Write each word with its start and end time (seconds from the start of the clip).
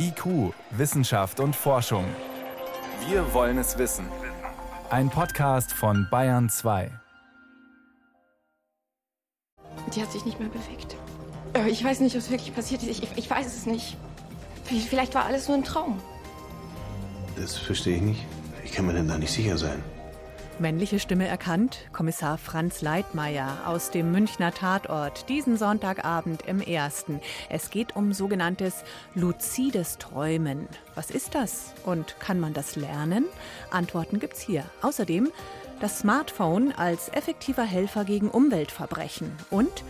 IQ, 0.00 0.54
Wissenschaft 0.70 1.40
und 1.40 1.56
Forschung. 1.56 2.04
Wir 3.08 3.34
wollen 3.34 3.58
es 3.58 3.78
wissen. 3.78 4.06
Ein 4.90 5.10
Podcast 5.10 5.72
von 5.72 6.06
Bayern 6.08 6.48
2. 6.48 6.90
Die 9.94 10.02
hat 10.02 10.12
sich 10.12 10.24
nicht 10.24 10.38
mehr 10.38 10.48
bewegt. 10.48 10.96
Äh, 11.54 11.68
ich 11.68 11.82
weiß 11.82 12.00
nicht, 12.00 12.16
was 12.16 12.30
wirklich 12.30 12.54
passiert 12.54 12.82
ist. 12.82 12.90
Ich, 12.90 13.02
ich, 13.02 13.18
ich 13.18 13.30
weiß 13.30 13.46
es 13.46 13.66
nicht. 13.66 13.96
Vielleicht 14.64 15.14
war 15.14 15.24
alles 15.24 15.48
nur 15.48 15.56
ein 15.56 15.64
Traum. 15.64 16.00
Das 17.36 17.56
verstehe 17.56 17.96
ich 17.96 18.02
nicht. 18.02 18.26
Ich 18.64 18.72
kann 18.72 18.86
mir 18.86 18.92
denn 18.92 19.08
da 19.08 19.18
nicht 19.18 19.32
sicher 19.32 19.58
sein. 19.58 19.82
Männliche 20.60 20.98
Stimme 20.98 21.28
erkannt, 21.28 21.86
Kommissar 21.92 22.36
Franz 22.36 22.82
Leitmeier 22.82 23.58
aus 23.66 23.92
dem 23.92 24.10
Münchner 24.10 24.52
Tatort, 24.52 25.28
diesen 25.28 25.56
Sonntagabend 25.56 26.42
im 26.46 26.60
ersten. 26.60 27.20
Es 27.48 27.70
geht 27.70 27.94
um 27.94 28.12
sogenanntes 28.12 28.82
luzides 29.14 29.98
Träumen. 29.98 30.66
Was 30.96 31.12
ist 31.12 31.36
das 31.36 31.74
und 31.84 32.18
kann 32.18 32.40
man 32.40 32.54
das 32.54 32.74
lernen? 32.74 33.24
Antworten 33.70 34.18
gibt's 34.18 34.40
hier. 34.40 34.64
Außerdem 34.82 35.30
das 35.80 36.00
Smartphone 36.00 36.72
als 36.72 37.08
effektiver 37.10 37.62
Helfer 37.62 38.04
gegen 38.04 38.28
Umweltverbrechen 38.28 39.30
und 39.50 39.84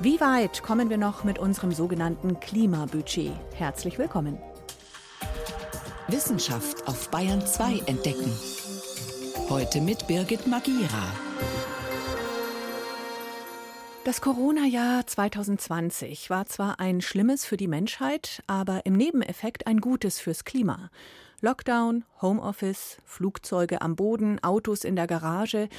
wie 0.00 0.20
weit 0.20 0.64
kommen 0.64 0.90
wir 0.90 0.98
noch 0.98 1.22
mit 1.22 1.38
unserem 1.38 1.70
sogenannten 1.70 2.40
Klimabudget? 2.40 3.32
Herzlich 3.54 3.98
willkommen. 3.98 4.38
Wissenschaft 6.08 6.88
auf 6.88 7.08
Bayern 7.10 7.44
2 7.46 7.82
entdecken. 7.86 8.32
Heute 9.50 9.80
mit 9.80 10.06
Birgit 10.06 10.46
Magira. 10.46 11.10
Das 14.04 14.20
Corona-Jahr 14.20 15.06
2020 15.06 16.28
war 16.28 16.44
zwar 16.44 16.80
ein 16.80 17.00
schlimmes 17.00 17.46
für 17.46 17.56
die 17.56 17.66
Menschheit, 17.66 18.42
aber 18.46 18.84
im 18.84 18.92
Nebeneffekt 18.92 19.66
ein 19.66 19.80
gutes 19.80 20.20
fürs 20.20 20.44
Klima. 20.44 20.90
Lockdown, 21.40 22.04
Homeoffice, 22.20 22.98
Flugzeuge 23.06 23.80
am 23.80 23.96
Boden, 23.96 24.38
Autos 24.44 24.84
in 24.84 24.96
der 24.96 25.06
Garage, 25.06 25.70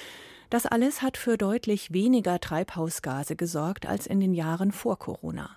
das 0.50 0.66
alles 0.66 1.04
hat 1.04 1.16
für 1.16 1.38
deutlich 1.38 1.94
weniger 1.94 2.40
Treibhausgase 2.40 3.36
gesorgt 3.36 3.86
als 3.86 4.08
in 4.08 4.20
den 4.20 4.34
Jahren 4.34 4.72
vor 4.72 4.98
Corona. 4.98 5.52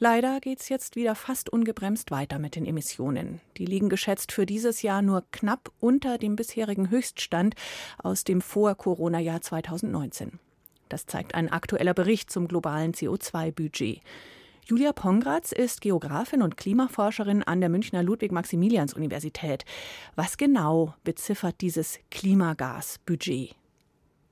Leider 0.00 0.38
geht 0.38 0.60
es 0.60 0.68
jetzt 0.68 0.94
wieder 0.94 1.16
fast 1.16 1.50
ungebremst 1.50 2.12
weiter 2.12 2.38
mit 2.38 2.54
den 2.54 2.66
Emissionen. 2.66 3.40
Die 3.56 3.66
liegen 3.66 3.88
geschätzt 3.88 4.30
für 4.30 4.46
dieses 4.46 4.82
Jahr 4.82 5.02
nur 5.02 5.24
knapp 5.32 5.72
unter 5.80 6.18
dem 6.18 6.36
bisherigen 6.36 6.90
Höchststand 6.90 7.56
aus 8.00 8.22
dem 8.22 8.40
Vor-Corona-Jahr 8.40 9.40
2019. 9.40 10.38
Das 10.88 11.06
zeigt 11.06 11.34
ein 11.34 11.50
aktueller 11.50 11.94
Bericht 11.94 12.30
zum 12.30 12.46
globalen 12.46 12.92
CO2-Budget. 12.92 14.00
Julia 14.66 14.92
Pongratz 14.92 15.50
ist 15.50 15.80
Geografin 15.80 16.42
und 16.42 16.56
Klimaforscherin 16.56 17.42
an 17.42 17.60
der 17.60 17.68
Münchner 17.68 18.04
Ludwig-Maximilians-Universität. 18.04 19.64
Was 20.14 20.36
genau 20.36 20.94
beziffert 21.02 21.60
dieses 21.60 21.98
Klimagasbudget? 22.12 23.56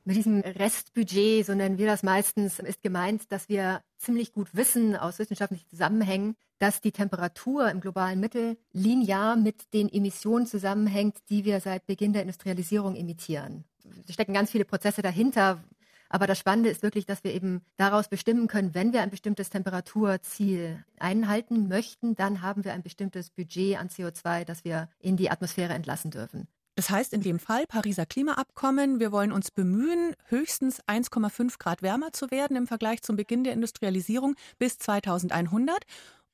Mit 0.06 0.16
diesem 0.16 0.38
Restbudget, 0.38 1.44
so 1.44 1.54
nennen 1.56 1.78
wir 1.78 1.86
das 1.88 2.04
meistens, 2.04 2.60
ist 2.60 2.80
gemeint, 2.80 3.32
dass 3.32 3.48
wir 3.48 3.82
ziemlich 3.98 4.32
gut 4.32 4.46
wissen 4.52 4.94
aus 4.94 5.18
wissenschaftlichen 5.18 5.68
Zusammenhängen, 5.68 6.36
dass 6.60 6.80
die 6.80 6.92
Temperatur 6.92 7.68
im 7.68 7.80
globalen 7.80 8.20
Mittel 8.20 8.56
linear 8.72 9.34
mit 9.34 9.74
den 9.74 9.92
Emissionen 9.92 10.46
zusammenhängt, 10.46 11.18
die 11.28 11.44
wir 11.44 11.58
seit 11.58 11.86
Beginn 11.86 12.12
der 12.12 12.22
Industrialisierung 12.22 12.94
emittieren. 12.94 13.64
Es 14.06 14.14
stecken 14.14 14.32
ganz 14.32 14.52
viele 14.52 14.64
Prozesse 14.64 15.02
dahinter. 15.02 15.64
Aber 16.08 16.28
das 16.28 16.38
Spannende 16.38 16.70
ist 16.70 16.84
wirklich, 16.84 17.04
dass 17.04 17.24
wir 17.24 17.34
eben 17.34 17.62
daraus 17.76 18.08
bestimmen 18.08 18.46
können, 18.46 18.76
wenn 18.76 18.92
wir 18.92 19.02
ein 19.02 19.10
bestimmtes 19.10 19.50
Temperaturziel 19.50 20.84
einhalten 21.00 21.66
möchten, 21.66 22.14
dann 22.14 22.42
haben 22.42 22.64
wir 22.64 22.74
ein 22.74 22.84
bestimmtes 22.84 23.30
Budget 23.30 23.76
an 23.76 23.88
CO2, 23.88 24.44
das 24.44 24.64
wir 24.64 24.88
in 25.00 25.16
die 25.16 25.32
Atmosphäre 25.32 25.74
entlassen 25.74 26.12
dürfen. 26.12 26.46
Das 26.76 26.90
heißt 26.90 27.14
in 27.14 27.22
dem 27.22 27.38
Fall 27.38 27.66
Pariser 27.66 28.04
Klimaabkommen, 28.04 29.00
wir 29.00 29.10
wollen 29.10 29.32
uns 29.32 29.50
bemühen, 29.50 30.14
höchstens 30.26 30.82
1,5 30.84 31.58
Grad 31.58 31.80
wärmer 31.80 32.12
zu 32.12 32.30
werden 32.30 32.54
im 32.54 32.66
Vergleich 32.66 33.00
zum 33.00 33.16
Beginn 33.16 33.44
der 33.44 33.54
Industrialisierung 33.54 34.36
bis 34.58 34.76
2100. 34.78 35.78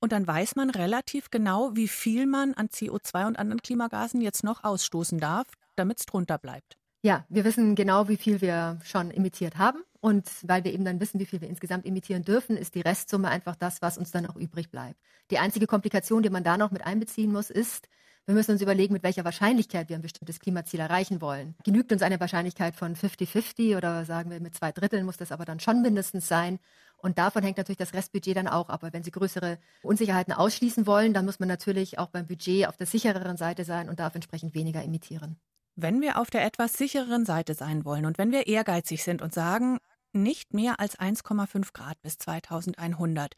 Und 0.00 0.10
dann 0.10 0.26
weiß 0.26 0.56
man 0.56 0.70
relativ 0.70 1.30
genau, 1.30 1.76
wie 1.76 1.86
viel 1.86 2.26
man 2.26 2.54
an 2.54 2.66
CO2 2.66 3.28
und 3.28 3.38
anderen 3.38 3.62
Klimagasen 3.62 4.20
jetzt 4.20 4.42
noch 4.42 4.64
ausstoßen 4.64 5.20
darf, 5.20 5.46
damit 5.76 6.00
es 6.00 6.06
drunter 6.06 6.38
bleibt. 6.38 6.76
Ja, 7.02 7.24
wir 7.28 7.44
wissen 7.44 7.76
genau, 7.76 8.08
wie 8.08 8.16
viel 8.16 8.40
wir 8.40 8.80
schon 8.82 9.12
emittiert 9.12 9.58
haben. 9.58 9.84
Und 10.00 10.28
weil 10.42 10.64
wir 10.64 10.72
eben 10.72 10.84
dann 10.84 10.98
wissen, 10.98 11.20
wie 11.20 11.26
viel 11.26 11.40
wir 11.40 11.48
insgesamt 11.48 11.86
emittieren 11.86 12.24
dürfen, 12.24 12.56
ist 12.56 12.74
die 12.74 12.80
Restsumme 12.80 13.28
einfach 13.28 13.54
das, 13.54 13.80
was 13.80 13.96
uns 13.96 14.10
dann 14.10 14.26
auch 14.26 14.34
übrig 14.34 14.70
bleibt. 14.72 14.98
Die 15.30 15.38
einzige 15.38 15.68
Komplikation, 15.68 16.24
die 16.24 16.30
man 16.30 16.42
da 16.42 16.56
noch 16.56 16.72
mit 16.72 16.84
einbeziehen 16.84 17.30
muss, 17.30 17.48
ist, 17.48 17.86
wir 18.26 18.34
müssen 18.34 18.52
uns 18.52 18.62
überlegen, 18.62 18.92
mit 18.92 19.02
welcher 19.02 19.24
Wahrscheinlichkeit 19.24 19.88
wir 19.88 19.96
ein 19.96 20.02
bestimmtes 20.02 20.38
Klimaziel 20.38 20.80
erreichen 20.80 21.20
wollen. 21.20 21.56
Genügt 21.64 21.90
uns 21.92 22.02
eine 22.02 22.20
Wahrscheinlichkeit 22.20 22.76
von 22.76 22.94
50-50 22.94 23.76
oder 23.76 24.04
sagen 24.04 24.30
wir 24.30 24.40
mit 24.40 24.54
zwei 24.54 24.70
Dritteln 24.70 25.04
muss 25.04 25.16
das 25.16 25.32
aber 25.32 25.44
dann 25.44 25.58
schon 25.58 25.82
mindestens 25.82 26.28
sein. 26.28 26.60
Und 26.98 27.18
davon 27.18 27.42
hängt 27.42 27.58
natürlich 27.58 27.78
das 27.78 27.94
Restbudget 27.94 28.36
dann 28.36 28.46
auch 28.46 28.68
ab. 28.68 28.86
wenn 28.92 29.02
Sie 29.02 29.10
größere 29.10 29.58
Unsicherheiten 29.82 30.32
ausschließen 30.32 30.86
wollen, 30.86 31.12
dann 31.14 31.24
muss 31.24 31.40
man 31.40 31.48
natürlich 31.48 31.98
auch 31.98 32.10
beim 32.10 32.28
Budget 32.28 32.68
auf 32.68 32.76
der 32.76 32.86
sichereren 32.86 33.36
Seite 33.36 33.64
sein 33.64 33.88
und 33.88 33.98
darf 33.98 34.14
entsprechend 34.14 34.54
weniger 34.54 34.84
emittieren. 34.84 35.36
Wenn 35.74 36.00
wir 36.00 36.20
auf 36.20 36.30
der 36.30 36.44
etwas 36.44 36.74
sichereren 36.74 37.24
Seite 37.24 37.54
sein 37.54 37.84
wollen 37.84 38.06
und 38.06 38.18
wenn 38.18 38.30
wir 38.30 38.46
ehrgeizig 38.46 39.02
sind 39.02 39.20
und 39.20 39.34
sagen, 39.34 39.78
nicht 40.12 40.54
mehr 40.54 40.78
als 40.78 40.98
1,5 40.98 41.72
Grad 41.72 42.00
bis 42.02 42.18
2100, 42.18 43.34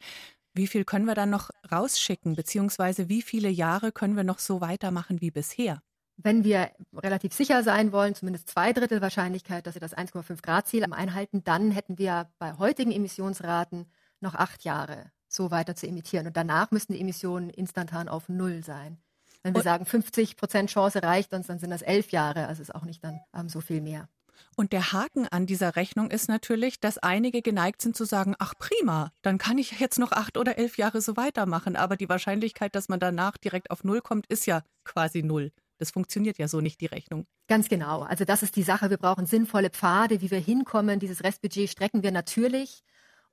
wie 0.55 0.67
viel 0.67 0.85
können 0.85 1.05
wir 1.05 1.15
dann 1.15 1.29
noch 1.29 1.49
rausschicken, 1.71 2.35
beziehungsweise 2.35 3.09
wie 3.09 3.21
viele 3.21 3.49
Jahre 3.49 3.91
können 3.91 4.15
wir 4.15 4.23
noch 4.23 4.39
so 4.39 4.61
weitermachen 4.61 5.21
wie 5.21 5.31
bisher? 5.31 5.81
Wenn 6.17 6.45
wir 6.45 6.71
relativ 6.95 7.33
sicher 7.33 7.61
sein 7.61 7.91
wollen, 7.91 8.15
zumindest 8.15 8.49
zwei 8.49 8.71
Drittel 8.71 9.01
Wahrscheinlichkeit, 9.01 9.67
dass 9.67 9.75
wir 9.75 9.81
das 9.81 9.95
1,5 9.95 10.41
Grad 10.41 10.67
Ziel 10.67 10.85
einhalten, 10.85 11.43
dann 11.43 11.71
hätten 11.71 11.97
wir 11.97 12.29
bei 12.39 12.53
heutigen 12.57 12.93
Emissionsraten 12.93 13.85
noch 14.21 14.33
acht 14.33 14.63
Jahre, 14.63 15.11
so 15.27 15.51
weiter 15.51 15.75
zu 15.75 15.87
emittieren. 15.87 16.27
Und 16.27 16.37
danach 16.37 16.71
müssen 16.71 16.93
die 16.93 17.01
Emissionen 17.01 17.49
instantan 17.49 18.07
auf 18.07 18.29
Null 18.29 18.63
sein. 18.63 18.97
Wenn 19.43 19.53
wir 19.53 19.59
Und 19.59 19.63
sagen, 19.63 19.85
50 19.85 20.37
Prozent 20.37 20.69
Chance 20.69 21.03
reicht 21.03 21.33
uns, 21.33 21.47
dann 21.47 21.59
sind 21.59 21.69
das 21.69 21.81
elf 21.81 22.11
Jahre, 22.11 22.47
also 22.47 22.61
ist 22.61 22.73
auch 22.73 22.85
nicht 22.85 23.03
dann 23.03 23.19
ähm, 23.35 23.49
so 23.49 23.59
viel 23.59 23.81
mehr. 23.81 24.07
Und 24.55 24.73
der 24.73 24.91
Haken 24.91 25.27
an 25.27 25.45
dieser 25.45 25.75
Rechnung 25.75 26.11
ist 26.11 26.29
natürlich, 26.29 26.79
dass 26.79 26.97
einige 26.97 27.41
geneigt 27.41 27.81
sind 27.81 27.95
zu 27.95 28.05
sagen, 28.05 28.35
ach 28.39 28.53
prima, 28.57 29.11
dann 29.21 29.37
kann 29.37 29.57
ich 29.57 29.79
jetzt 29.79 29.99
noch 29.99 30.11
acht 30.11 30.37
oder 30.37 30.57
elf 30.57 30.77
Jahre 30.77 31.01
so 31.01 31.17
weitermachen. 31.17 31.75
Aber 31.75 31.97
die 31.97 32.09
Wahrscheinlichkeit, 32.09 32.75
dass 32.75 32.89
man 32.89 32.99
danach 32.99 33.37
direkt 33.37 33.71
auf 33.71 33.83
Null 33.83 34.01
kommt, 34.01 34.27
ist 34.27 34.45
ja 34.45 34.61
quasi 34.83 35.23
Null. 35.23 35.51
Das 35.77 35.91
funktioniert 35.91 36.37
ja 36.37 36.47
so 36.47 36.61
nicht, 36.61 36.79
die 36.79 36.85
Rechnung. 36.85 37.27
Ganz 37.47 37.67
genau. 37.67 38.01
Also 38.01 38.23
das 38.23 38.43
ist 38.43 38.55
die 38.55 38.63
Sache. 38.63 38.89
Wir 38.89 38.97
brauchen 38.97 39.25
sinnvolle 39.25 39.69
Pfade, 39.69 40.21
wie 40.21 40.31
wir 40.31 40.39
hinkommen. 40.39 40.99
Dieses 40.99 41.23
Restbudget 41.23 41.69
strecken 41.69 42.01
wir 42.01 42.11
natürlich. 42.11 42.83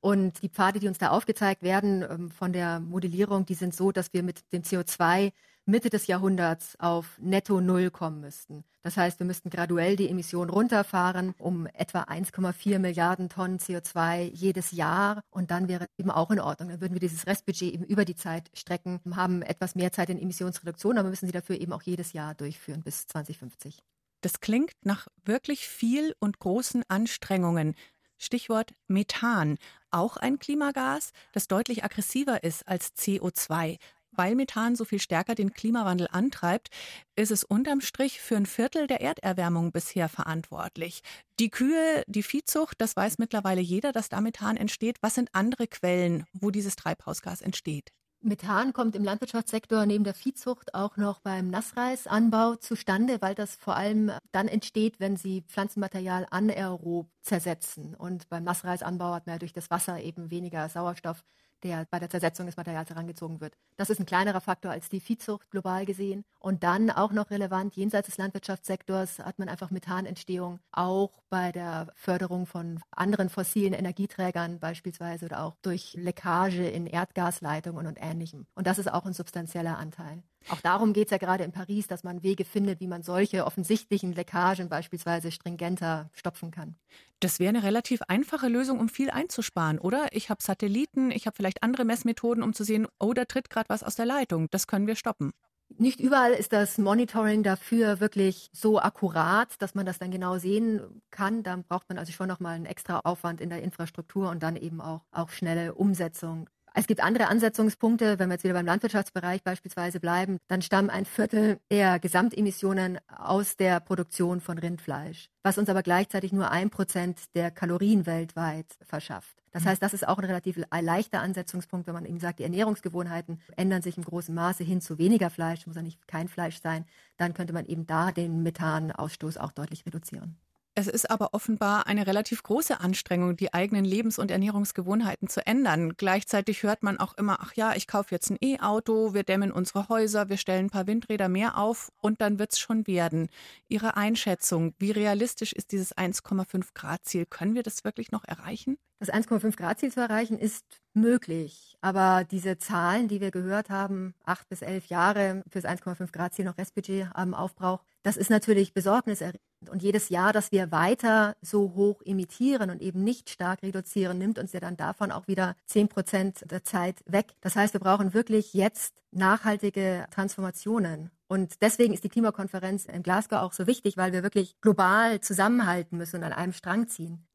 Und 0.01 0.43
die 0.43 0.49
Pfade, 0.49 0.81
die 0.81 0.89
uns 0.89 0.99
da 0.99 1.11
aufgezeigt 1.11 1.63
werden 1.63 2.03
ähm, 2.03 2.31
von 2.31 2.53
der 2.53 2.81
Modellierung, 2.81 3.47
die 3.47 3.55
sind 3.55 3.75
so, 3.75 3.93
dass 3.93 4.13
wir 4.13 4.25
mit 4.25 4.53
dem 4.53 4.63
CO2 4.63 5.33
Mitte 5.65 5.91
des 5.91 6.09
Jahrhunderts 6.09 6.75
auf 6.81 7.19
netto 7.21 7.61
Null 7.61 7.91
kommen 7.91 8.21
müssten. 8.21 8.65
Das 8.83 8.97
heißt, 8.97 9.21
wir 9.21 9.27
müssten 9.27 9.49
graduell 9.49 9.95
die 9.95 10.09
Emissionen 10.09 10.51
runterfahren 10.51 11.35
um 11.39 11.67
etwa 11.67 12.03
1,4 12.03 12.81
Milliarden 12.81 13.29
Tonnen 13.29 13.59
CO2 13.59 14.31
jedes 14.33 14.73
Jahr. 14.73 15.23
Und 15.31 15.53
dann 15.53 15.69
wäre 15.69 15.87
eben 15.99 16.11
auch 16.11 16.33
in 16.33 16.41
Ordnung. 16.41 16.69
Dann 16.69 16.81
würden 16.81 16.95
wir 16.95 17.01
dieses 17.01 17.29
Restbudget 17.29 17.75
eben 17.75 17.85
über 17.85 18.05
die 18.05 18.17
Zeit 18.17 18.51
strecken, 18.55 19.01
haben 19.15 19.43
etwas 19.43 19.77
mehr 19.77 19.93
Zeit 19.93 20.11
in 20.11 20.21
Emissionsreduktion, 20.21 20.99
aber 20.99 21.11
müssen 21.11 21.27
sie 21.27 21.33
dafür 21.33 21.61
eben 21.61 21.73
auch 21.73 21.83
jedes 21.83 22.13
Jahr 22.13 22.35
durchführen 22.35 22.83
bis 22.83 23.07
2050. 23.07 23.79
Das 24.21 24.41
klingt 24.41 24.73
nach 24.83 25.07
wirklich 25.25 25.69
viel 25.69 26.15
und 26.19 26.41
großen 26.41 26.83
Anstrengungen. 26.89 27.77
Stichwort 28.19 28.73
Methan, 28.89 29.59
auch 29.91 30.17
ein 30.17 30.39
Klimagas, 30.39 31.13
das 31.33 31.49
deutlich 31.49 31.85
aggressiver 31.85 32.43
ist 32.43 32.67
als 32.67 32.95
CO2 32.97 33.79
weil 34.13 34.35
Methan 34.35 34.77
so 34.77 34.85
viel 34.85 35.01
stärker 35.01 35.35
den 35.35 35.53
Klimawandel 35.53 36.09
antreibt, 36.11 36.69
ist 37.17 37.31
es 37.31 37.45
unterm 37.45 37.81
Strich 37.81 38.21
für 38.21 38.37
ein 38.37 38.47
Viertel 38.47 38.87
der 38.87 39.01
Erderwärmung 39.01 39.73
bisher 39.73 40.09
verantwortlich. 40.09 41.03
Die 41.39 41.51
Kühe, 41.51 42.05
die 42.07 42.23
Viehzucht, 42.23 42.81
das 42.81 42.97
weiß 42.97 43.19
mittlerweile 43.19 43.61
jeder, 43.61 43.93
dass 43.93 44.09
da 44.09 44.21
Methan 44.21 44.57
entsteht. 44.57 44.97
Was 45.01 45.15
sind 45.15 45.31
andere 45.33 45.67
Quellen, 45.67 46.25
wo 46.33 46.51
dieses 46.51 46.77
Treibhausgas 46.77 47.41
entsteht? 47.41 47.91
Methan 48.25 48.73
kommt 48.73 48.95
im 48.95 49.03
Landwirtschaftssektor 49.03 49.85
neben 49.85 50.05
der 50.05 50.15
Viehzucht 50.15 50.75
auch 50.75 50.97
noch 50.97 51.19
beim 51.19 51.51
Nassreisanbau 51.51 52.55
zustande, 52.55 53.21
weil 53.21 53.35
das 53.35 53.57
vor 53.57 53.75
allem 53.75 54.13
dann 54.31 54.47
entsteht, 54.47 55.01
wenn 55.01 55.17
sie 55.17 55.43
Pflanzenmaterial 55.43 56.29
anaerob 56.31 57.09
zersetzen. 57.21 57.97
Und 57.97 58.29
beim 58.29 58.45
Nassreisanbau 58.45 59.13
hat 59.15 59.27
man 59.27 59.35
ja 59.35 59.39
durch 59.41 59.53
das 59.53 59.71
Wasser 59.71 60.01
eben 60.01 60.31
weniger 60.31 60.69
Sauerstoff 60.69 61.25
der 61.63 61.87
bei 61.91 61.99
der 61.99 62.11
Zersetzung 62.11 62.47
des 62.47 62.57
Materials 62.57 62.91
herangezogen 62.91 63.41
wird. 63.41 63.55
Das 63.77 63.91
ist 63.91 64.01
ein 64.01 64.07
kleinerer 64.07 64.41
Faktor 64.41 64.73
als 64.73 64.89
die 64.89 65.01
Viehzucht 65.01 65.51
global 65.51 65.87
gesehen. 65.87 66.25
Und 66.39 66.63
dann 66.65 66.91
auch 66.91 67.13
noch 67.13 67.31
relevant, 67.31 67.77
jenseits 67.77 68.07
des 68.07 68.19
Landwirtschaftssektors 68.19 69.21
hat 69.21 69.39
man 69.39 69.49
einfach 69.49 69.71
Methanentstehung 69.71 70.59
auch 70.73 71.23
bei 71.31 71.53
der 71.53 71.89
Förderung 71.95 72.47
von 72.47 72.81
anderen 72.91 73.29
fossilen 73.29 73.73
Energieträgern 73.73 74.59
beispielsweise 74.59 75.27
oder 75.27 75.45
auch 75.45 75.57
durch 75.63 75.95
Leckage 75.95 76.69
in 76.69 76.87
Erdgasleitungen 76.87 77.87
und 77.87 77.99
Ähnlichem. 78.01 78.47
Und 78.55 78.67
das 78.67 78.79
ist 78.79 78.93
auch 78.93 79.07
ein 79.07 79.15
substanzieller 79.15 79.79
Anteil. 79.79 80.23
Auch 80.49 80.61
darum 80.61 80.93
geht 80.93 81.07
es 81.07 81.11
ja 81.11 81.19
gerade 81.19 81.45
in 81.45 81.53
Paris, 81.53 81.87
dass 81.87 82.05
man 82.05 82.23
Wege 82.23 82.45
findet, 82.45 82.81
wie 82.81 82.87
man 82.87 83.03
solche 83.03 83.47
offensichtlichen 83.47 84.13
Leckagen 84.13 84.69
beispielsweise 84.69 85.31
stringenter 85.33 86.11
stopfen 86.15 86.51
kann. 86.51 86.77
Das 87.21 87.39
wäre 87.39 87.51
eine 87.51 87.63
relativ 87.63 88.03
einfache 88.09 88.49
Lösung, 88.49 88.81
um 88.81 88.89
viel 88.89 89.11
einzusparen, 89.11 89.79
oder? 89.79 90.09
Ich 90.13 90.31
habe 90.31 90.43
Satelliten, 90.43 91.11
ich 91.11 91.27
habe 91.27 91.37
vielleicht 91.37 91.63
andere 91.63 91.85
Messmethoden, 91.85 92.43
um 92.43 92.53
zu 92.53 92.65
sehen, 92.65 92.87
oh, 92.99 93.13
da 93.13 93.25
tritt 93.25 93.51
gerade 93.51 93.69
was 93.69 93.83
aus 93.83 93.95
der 93.95 94.07
Leitung. 94.07 94.49
Das 94.51 94.67
können 94.67 94.87
wir 94.87 94.97
stoppen. 94.97 95.33
Nicht 95.79 96.01
überall 96.01 96.33
ist 96.33 96.53
das 96.53 96.79
Monitoring 96.79 97.43
dafür 97.43 98.01
wirklich 98.01 98.51
so 98.53 98.79
akkurat, 98.79 99.61
dass 99.61 99.75
man 99.75 99.87
das 99.87 99.99
dann 99.99 100.11
genau 100.11 100.39
sehen 100.39 101.03
kann. 101.11 101.43
Da 101.43 101.57
braucht 101.57 101.89
man 101.89 101.99
also 101.99 102.13
schon 102.13 102.29
nochmal 102.29 102.57
einen 102.57 102.67
extra 102.67 103.01
Aufwand 103.05 103.41
in 103.41 103.49
der 103.49 103.63
Infrastruktur 103.63 104.29
und 104.31 104.43
dann 104.43 104.57
eben 104.57 104.81
auch, 104.81 105.03
auch 105.13 105.31
schnelle 105.31 105.75
Umsetzung. 105.75 106.49
Es 106.75 106.87
gibt 106.87 107.03
andere 107.03 107.29
Ansetzungspunkte, 107.29 108.19
wenn 108.19 108.31
wir 108.31 108.35
jetzt 108.35 108.45
wieder 108.45 108.55
beim 108.55 108.65
Landwirtschaftsbereich 108.65 109.43
beispielsweise 109.43 110.01
bleiben, 110.01 110.39
dann 110.49 110.63
stammen 110.63 110.89
ein 110.89 111.05
Viertel 111.05 111.59
der 111.71 111.99
Gesamtemissionen 111.99 112.99
aus 113.15 113.57
der 113.57 113.79
Produktion 113.81 114.41
von 114.41 114.57
Rindfleisch, 114.57 115.29
was 115.43 115.59
uns 115.59 115.69
aber 115.69 115.83
gleichzeitig 115.83 116.33
nur 116.33 116.51
ein 116.51 116.71
Prozent 116.71 117.19
der 117.35 117.51
Kalorien 117.51 118.07
weltweit 118.07 118.67
verschafft. 118.81 119.37
Das 119.51 119.67
heißt, 119.67 119.83
das 119.83 119.93
ist 119.93 120.09
auch 120.09 120.17
ein 120.17 120.25
relativ 120.25 120.59
leichter 120.81 121.21
Ansetzungspunkt, 121.21 121.87
wenn 121.87 121.95
man 121.95 122.07
eben 122.07 122.21
sagt, 122.21 122.39
die 122.39 122.45
Ernährungsgewohnheiten 122.45 123.43
ändern 123.55 123.83
sich 123.83 123.99
im 123.99 124.05
großen 124.05 124.35
Maße 124.35 124.65
hin 124.65 124.81
zu 124.81 124.97
weniger 124.97 125.29
Fleisch, 125.29 125.67
muss 125.67 125.77
ja 125.77 125.83
nicht 125.83 126.09
kein 126.09 126.29
Fleisch 126.29 126.59
sein, 126.63 126.87
dann 127.19 127.35
könnte 127.35 127.53
man 127.53 127.67
eben 127.67 127.87
da 127.87 128.13
den 128.13 128.43
Methanausstoß 128.43 129.37
auch 129.37 129.53
deutlich 129.53 129.85
reduzieren. 129.85 130.39
Es 130.75 130.87
ist 130.87 131.11
aber 131.11 131.35
offenbar 131.35 131.87
eine 131.87 132.07
relativ 132.07 132.43
große 132.43 132.81
Anstrengung, 132.81 133.37
die 133.37 133.53
eigenen 133.53 133.85
Lebens- 133.85 134.19
und 134.19 134.31
Ernährungsgewohnheiten 134.31 135.29
zu 135.29 135.47
ändern. 135.47 135.99
Gleichzeitig 135.99 136.63
hört 136.63 136.83
man 136.83 136.99
auch 136.99 137.13
immer, 137.19 137.41
ach 137.43 137.53
ja, 137.53 137.75
ich 137.77 137.87
kaufe 137.87 138.15
jetzt 138.15 138.31
ein 138.31 138.39
E-Auto, 138.41 139.13
wir 139.13 139.23
dämmen 139.23 139.53
unsere 139.53 139.91
Häuser, 139.91 140.31
wir 140.31 140.39
stellen 140.39 140.67
ein 140.67 140.71
paar 140.71 140.87
Windräder 140.87 141.29
mehr 141.29 141.59
auf 141.59 141.93
und 142.01 142.23
dann 142.23 142.39
wird 142.39 142.53
es 142.53 142.59
schon 142.59 142.87
werden. 142.87 143.29
Ihre 143.69 143.99
Einschätzung, 143.99 144.75
wie 144.79 144.93
realistisch 144.93 145.53
ist 145.53 145.73
dieses 145.73 145.95
1,5 145.95 146.69
Grad 146.73 147.05
Ziel? 147.05 147.27
Können 147.27 147.55
wir 147.55 147.63
das 147.63 147.85
wirklich 147.85 148.11
noch 148.11 148.25
erreichen? 148.25 148.79
Das 148.99 149.13
1,5 149.13 149.55
Grad 149.57 149.79
Ziel 149.79 149.93
zu 149.93 150.01
erreichen 150.01 150.39
ist 150.39 150.65
möglich. 150.95 151.77
Aber 151.83 152.25
diese 152.25 152.57
Zahlen, 152.57 153.09
die 153.09 153.21
wir 153.21 153.31
gehört 153.31 153.69
haben, 153.69 154.15
acht 154.25 154.49
bis 154.49 154.63
elf 154.63 154.87
Jahre 154.87 155.43
fürs 155.51 155.67
1,5 155.67 156.13
Grad 156.13 156.33
Ziel 156.33 156.47
noch 156.47 156.57
Restbudget 156.57 157.09
am 157.13 157.35
Aufbrauch, 157.35 157.85
das 158.03 158.17
ist 158.17 158.31
natürlich 158.31 158.73
besorgniserregend. 158.73 159.52
Und 159.71 159.83
jedes 159.83 160.09
Jahr, 160.09 160.33
dass 160.33 160.53
wir 160.53 160.71
weiter 160.73 161.37
so 161.41 161.75
hoch 161.75 162.03
emittieren 162.05 162.71
und 162.71 162.83
eben 162.83 163.05
nicht 163.05 163.31
stark 163.31 163.63
reduzieren, 163.63 164.19
nimmt 164.19 164.39
uns 164.39 164.53
ja 164.53 164.61
dann 164.61 164.77
davon 164.77 165.13
auch 165.13 165.29
wieder 165.29 165.57
10 165.67 165.89
Prozent 165.89 166.51
der 166.51 166.65
Zeit 166.65 167.03
weg. 167.07 167.35
Das 167.41 167.57
heißt, 167.57 167.75
wir 167.75 167.81
brauchen 167.81 168.15
wirklich 168.15 168.55
jetzt 168.55 168.95
nachhaltige 169.11 170.07
Transformationen. 170.11 171.11
Und 171.29 171.63
deswegen 171.63 171.95
ist 171.95 172.05
die 172.05 172.09
Klimakonferenz 172.09 172.87
in 172.87 173.03
Glasgow 173.03 173.41
auch 173.41 173.53
so 173.53 173.67
wichtig, 173.67 173.97
weil 173.97 174.13
wir 174.13 174.23
wirklich 174.23 174.61
global 174.61 175.21
zusammenhalten 175.21 175.97
müssen 175.97 176.17
und 176.17 176.25
an 176.25 176.33
einem 176.33 176.53
Strang 176.53 176.89
ziehen. 176.89 177.27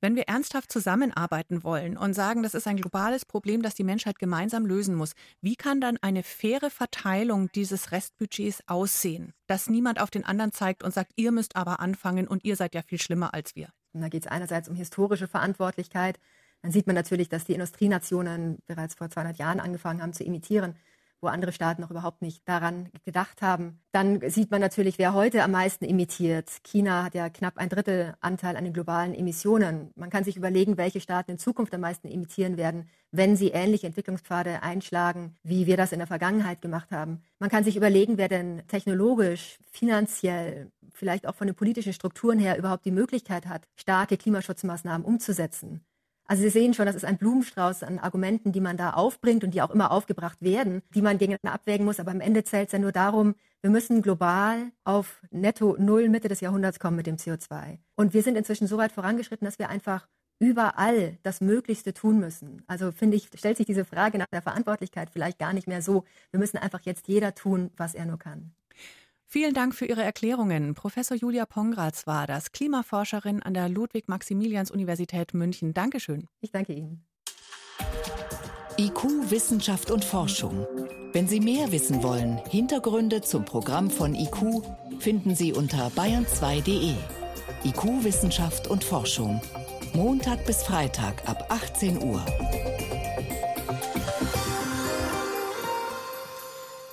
Wenn 0.00 0.14
wir 0.14 0.28
ernsthaft 0.28 0.70
zusammenarbeiten 0.70 1.64
wollen 1.64 1.96
und 1.96 2.14
sagen, 2.14 2.44
das 2.44 2.54
ist 2.54 2.68
ein 2.68 2.76
globales 2.76 3.24
Problem, 3.24 3.62
das 3.62 3.74
die 3.74 3.82
Menschheit 3.82 4.20
gemeinsam 4.20 4.64
lösen 4.64 4.94
muss, 4.94 5.14
wie 5.40 5.56
kann 5.56 5.80
dann 5.80 5.98
eine 6.00 6.22
faire 6.22 6.70
Verteilung 6.70 7.50
dieses 7.50 7.90
Restbudgets 7.90 8.62
aussehen? 8.68 9.32
Dass 9.48 9.68
niemand 9.68 10.00
auf 10.00 10.10
den 10.10 10.24
anderen 10.24 10.52
zeigt 10.52 10.84
und 10.84 10.94
sagt, 10.94 11.12
ihr 11.16 11.32
müsst 11.32 11.56
aber 11.56 11.80
anfangen 11.80 12.28
und 12.28 12.44
ihr 12.44 12.54
seid 12.54 12.76
ja 12.76 12.82
viel 12.82 13.00
schlimmer 13.00 13.34
als 13.34 13.56
wir. 13.56 13.70
Und 13.92 14.02
da 14.02 14.08
geht 14.08 14.24
es 14.24 14.30
einerseits 14.30 14.68
um 14.68 14.76
historische 14.76 15.26
Verantwortlichkeit. 15.26 16.20
Dann 16.62 16.70
sieht 16.70 16.86
man 16.86 16.94
natürlich, 16.94 17.28
dass 17.28 17.44
die 17.44 17.54
Industrienationen 17.54 18.58
bereits 18.66 18.94
vor 18.94 19.10
200 19.10 19.38
Jahren 19.38 19.58
angefangen 19.58 20.00
haben 20.00 20.12
zu 20.12 20.22
imitieren 20.22 20.76
wo 21.20 21.28
andere 21.28 21.52
Staaten 21.52 21.82
noch 21.82 21.90
überhaupt 21.90 22.22
nicht 22.22 22.48
daran 22.48 22.90
gedacht 23.04 23.42
haben. 23.42 23.80
Dann 23.92 24.20
sieht 24.30 24.50
man 24.50 24.60
natürlich, 24.60 24.98
wer 24.98 25.14
heute 25.14 25.42
am 25.42 25.50
meisten 25.50 25.84
emittiert. 25.84 26.50
China 26.64 27.04
hat 27.04 27.14
ja 27.14 27.28
knapp 27.28 27.58
ein 27.58 27.68
Drittel 27.68 28.14
Anteil 28.20 28.56
an 28.56 28.64
den 28.64 28.72
globalen 28.72 29.14
Emissionen. 29.14 29.90
Man 29.96 30.10
kann 30.10 30.24
sich 30.24 30.36
überlegen, 30.36 30.76
welche 30.76 31.00
Staaten 31.00 31.32
in 31.32 31.38
Zukunft 31.38 31.74
am 31.74 31.80
meisten 31.80 32.08
emittieren 32.08 32.56
werden, 32.56 32.88
wenn 33.10 33.36
sie 33.36 33.48
ähnliche 33.48 33.86
Entwicklungspfade 33.86 34.62
einschlagen, 34.62 35.34
wie 35.42 35.66
wir 35.66 35.76
das 35.76 35.92
in 35.92 35.98
der 35.98 36.06
Vergangenheit 36.06 36.60
gemacht 36.60 36.90
haben. 36.90 37.22
Man 37.38 37.50
kann 37.50 37.64
sich 37.64 37.76
überlegen, 37.76 38.18
wer 38.18 38.28
denn 38.28 38.62
technologisch, 38.68 39.58
finanziell, 39.70 40.70
vielleicht 40.92 41.26
auch 41.26 41.34
von 41.34 41.46
den 41.46 41.56
politischen 41.56 41.92
Strukturen 41.92 42.38
her 42.38 42.58
überhaupt 42.58 42.84
die 42.84 42.90
Möglichkeit 42.90 43.46
hat, 43.46 43.66
starke 43.76 44.16
Klimaschutzmaßnahmen 44.16 45.06
umzusetzen. 45.06 45.80
Also 46.30 46.42
Sie 46.42 46.50
sehen 46.50 46.74
schon, 46.74 46.84
das 46.84 46.94
ist 46.94 47.06
ein 47.06 47.16
Blumenstrauß 47.16 47.82
an 47.84 47.98
Argumenten, 47.98 48.52
die 48.52 48.60
man 48.60 48.76
da 48.76 48.90
aufbringt 48.90 49.44
und 49.44 49.54
die 49.54 49.62
auch 49.62 49.70
immer 49.70 49.90
aufgebracht 49.90 50.36
werden, 50.42 50.82
die 50.94 51.00
man 51.00 51.16
gegeneinander 51.16 51.54
abwägen 51.54 51.86
muss. 51.86 52.00
Aber 52.00 52.10
am 52.10 52.20
Ende 52.20 52.44
zählt 52.44 52.66
es 52.66 52.72
ja 52.72 52.78
nur 52.78 52.92
darum, 52.92 53.34
wir 53.62 53.70
müssen 53.70 54.02
global 54.02 54.70
auf 54.84 55.22
netto 55.30 55.76
Null 55.78 56.10
Mitte 56.10 56.28
des 56.28 56.40
Jahrhunderts 56.40 56.78
kommen 56.78 56.96
mit 56.96 57.06
dem 57.06 57.16
CO2. 57.16 57.78
Und 57.96 58.12
wir 58.12 58.22
sind 58.22 58.36
inzwischen 58.36 58.66
so 58.66 58.76
weit 58.76 58.92
vorangeschritten, 58.92 59.46
dass 59.46 59.58
wir 59.58 59.70
einfach 59.70 60.06
überall 60.38 61.16
das 61.22 61.40
Möglichste 61.40 61.94
tun 61.94 62.20
müssen. 62.20 62.62
Also 62.66 62.92
finde 62.92 63.16
ich, 63.16 63.30
stellt 63.34 63.56
sich 63.56 63.66
diese 63.66 63.86
Frage 63.86 64.18
nach 64.18 64.28
der 64.30 64.42
Verantwortlichkeit 64.42 65.08
vielleicht 65.10 65.38
gar 65.38 65.54
nicht 65.54 65.66
mehr 65.66 65.80
so. 65.80 66.04
Wir 66.30 66.38
müssen 66.38 66.58
einfach 66.58 66.82
jetzt 66.82 67.08
jeder 67.08 67.34
tun, 67.34 67.70
was 67.78 67.94
er 67.94 68.04
nur 68.04 68.18
kann. 68.18 68.52
Vielen 69.30 69.52
Dank 69.52 69.74
für 69.74 69.84
Ihre 69.84 70.02
Erklärungen. 70.02 70.72
Professor 70.72 71.14
Julia 71.14 71.44
Pongratz 71.44 72.06
war 72.06 72.26
das, 72.26 72.50
Klimaforscherin 72.50 73.42
an 73.42 73.52
der 73.52 73.68
Ludwig-Maximilians-Universität 73.68 75.34
München. 75.34 75.74
Dankeschön. 75.74 76.28
Ich 76.40 76.50
danke 76.50 76.72
Ihnen. 76.72 77.04
IQ, 78.78 79.30
Wissenschaft 79.30 79.90
und 79.90 80.02
Forschung. 80.02 80.66
Wenn 81.12 81.28
Sie 81.28 81.40
mehr 81.40 81.70
wissen 81.72 82.02
wollen, 82.02 82.38
Hintergründe 82.48 83.20
zum 83.20 83.44
Programm 83.44 83.90
von 83.90 84.14
IQ 84.14 84.62
finden 84.98 85.34
Sie 85.34 85.52
unter 85.52 85.88
bayern2.de. 85.88 86.94
IQ, 87.64 88.04
Wissenschaft 88.04 88.66
und 88.66 88.82
Forschung. 88.82 89.42
Montag 89.92 90.46
bis 90.46 90.62
Freitag 90.62 91.28
ab 91.28 91.44
18 91.50 92.02
Uhr. 92.02 92.24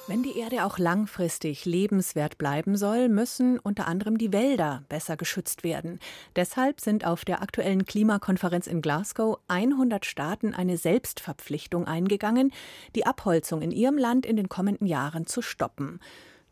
Wenn 0.07 0.21
die 0.21 0.37
Erde 0.37 0.65
auch 0.65 0.77
langfristig 0.77 1.65
lebenswert 1.65 2.37
bleiben 2.37 2.77
soll, 2.77 3.09
müssen 3.09 3.57
unter 3.57 3.87
anderem 3.87 4.19
die 4.19 4.31
Wälder 4.31 4.83
besser 4.87 5.17
geschützt 5.17 5.63
werden. 5.63 5.99
Deshalb 6.35 6.79
sind 6.79 7.05
auf 7.05 7.25
der 7.25 7.41
aktuellen 7.41 7.87
Klimakonferenz 7.87 8.67
in 8.67 8.83
Glasgow 8.83 9.39
100 9.47 10.05
Staaten 10.05 10.53
eine 10.53 10.77
Selbstverpflichtung 10.77 11.87
eingegangen, 11.87 12.53
die 12.93 13.07
Abholzung 13.07 13.63
in 13.63 13.71
ihrem 13.71 13.97
Land 13.97 14.27
in 14.27 14.35
den 14.35 14.47
kommenden 14.47 14.85
Jahren 14.85 15.25
zu 15.25 15.41
stoppen. 15.41 15.99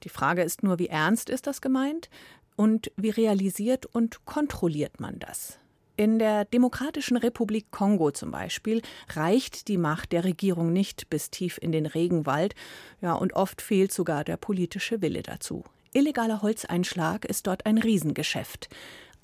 Die 0.02 0.10
Frage 0.10 0.42
ist 0.42 0.64
nur, 0.64 0.80
wie 0.80 0.88
ernst 0.88 1.30
ist 1.30 1.46
das 1.46 1.62
gemeint 1.62 2.10
und 2.56 2.92
wie 2.98 3.12
realisiert 3.12 3.86
und 3.86 4.26
kontrolliert 4.26 5.00
man 5.00 5.20
das? 5.20 5.60
In 5.96 6.18
der 6.18 6.46
Demokratischen 6.46 7.18
Republik 7.18 7.70
Kongo 7.70 8.10
zum 8.10 8.32
Beispiel 8.32 8.82
reicht 9.10 9.68
die 9.68 9.78
Macht 9.78 10.12
der 10.12 10.24
Regierung 10.24 10.74
nicht 10.74 11.08
bis 11.12 11.30
tief 11.30 11.60
in 11.62 11.72
den 11.72 11.86
Regenwald, 11.86 12.56
ja, 13.00 13.14
und 13.14 13.34
oft 13.34 13.62
fehlt 13.62 13.94
sogar 13.94 14.24
der 14.24 14.38
politische 14.38 15.04
Wille 15.04 15.22
dazu. 15.22 15.64
Illegaler 15.94 16.42
Holzeinschlag 16.42 17.26
ist 17.26 17.46
dort 17.46 17.68
ein 17.68 17.78
Riesengeschäft. 17.78 18.70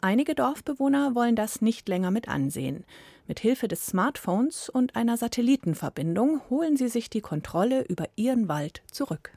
Einige 0.02 0.36
Dorfbewohner 0.36 1.16
wollen 1.16 1.36
das 1.36 1.62
nicht 1.62 1.90
länger 1.90 2.12
mit 2.12 2.28
ansehen. 2.28 2.86
Mit 3.28 3.40
Hilfe 3.40 3.68
des 3.68 3.88
Smartphones 3.88 4.70
und 4.70 4.96
einer 4.96 5.18
Satellitenverbindung 5.18 6.42
holen 6.52 6.78
sie 6.78 6.88
sich 6.88 7.10
die 7.10 7.22
Kontrolle 7.22 7.82
über 7.82 8.06
ihren 8.16 8.48
Wald 8.48 8.84
zurück. 8.92 9.34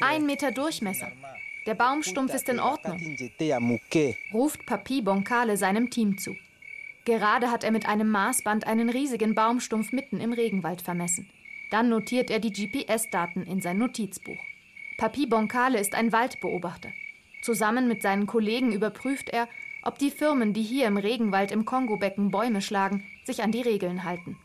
Ein 0.00 0.26
Meter 0.26 0.50
Durchmesser. 0.50 1.08
Der 1.70 1.76
Baumstumpf 1.76 2.34
ist 2.34 2.48
in 2.48 2.58
Ordnung, 2.58 2.98
ruft 4.34 4.66
Papi 4.66 5.02
Bonkale 5.02 5.56
seinem 5.56 5.88
Team 5.88 6.18
zu. 6.18 6.34
Gerade 7.04 7.52
hat 7.52 7.62
er 7.62 7.70
mit 7.70 7.86
einem 7.86 8.10
Maßband 8.10 8.66
einen 8.66 8.90
riesigen 8.90 9.36
Baumstumpf 9.36 9.92
mitten 9.92 10.18
im 10.18 10.32
Regenwald 10.32 10.82
vermessen. 10.82 11.30
Dann 11.70 11.88
notiert 11.88 12.28
er 12.28 12.40
die 12.40 12.50
GPS-Daten 12.50 13.44
in 13.44 13.60
sein 13.60 13.78
Notizbuch. 13.78 14.40
Papi 14.98 15.26
Bonkale 15.26 15.78
ist 15.78 15.94
ein 15.94 16.10
Waldbeobachter. 16.10 16.88
Zusammen 17.40 17.86
mit 17.86 18.02
seinen 18.02 18.26
Kollegen 18.26 18.72
überprüft 18.72 19.28
er, 19.28 19.48
ob 19.84 19.96
die 19.96 20.10
Firmen, 20.10 20.52
die 20.52 20.64
hier 20.64 20.88
im 20.88 20.96
Regenwald 20.96 21.52
im 21.52 21.66
Kongobecken 21.66 22.32
Bäume 22.32 22.62
schlagen, 22.62 23.04
sich 23.22 23.44
an 23.44 23.52
die 23.52 23.62
Regeln 23.62 24.02
halten. 24.02 24.36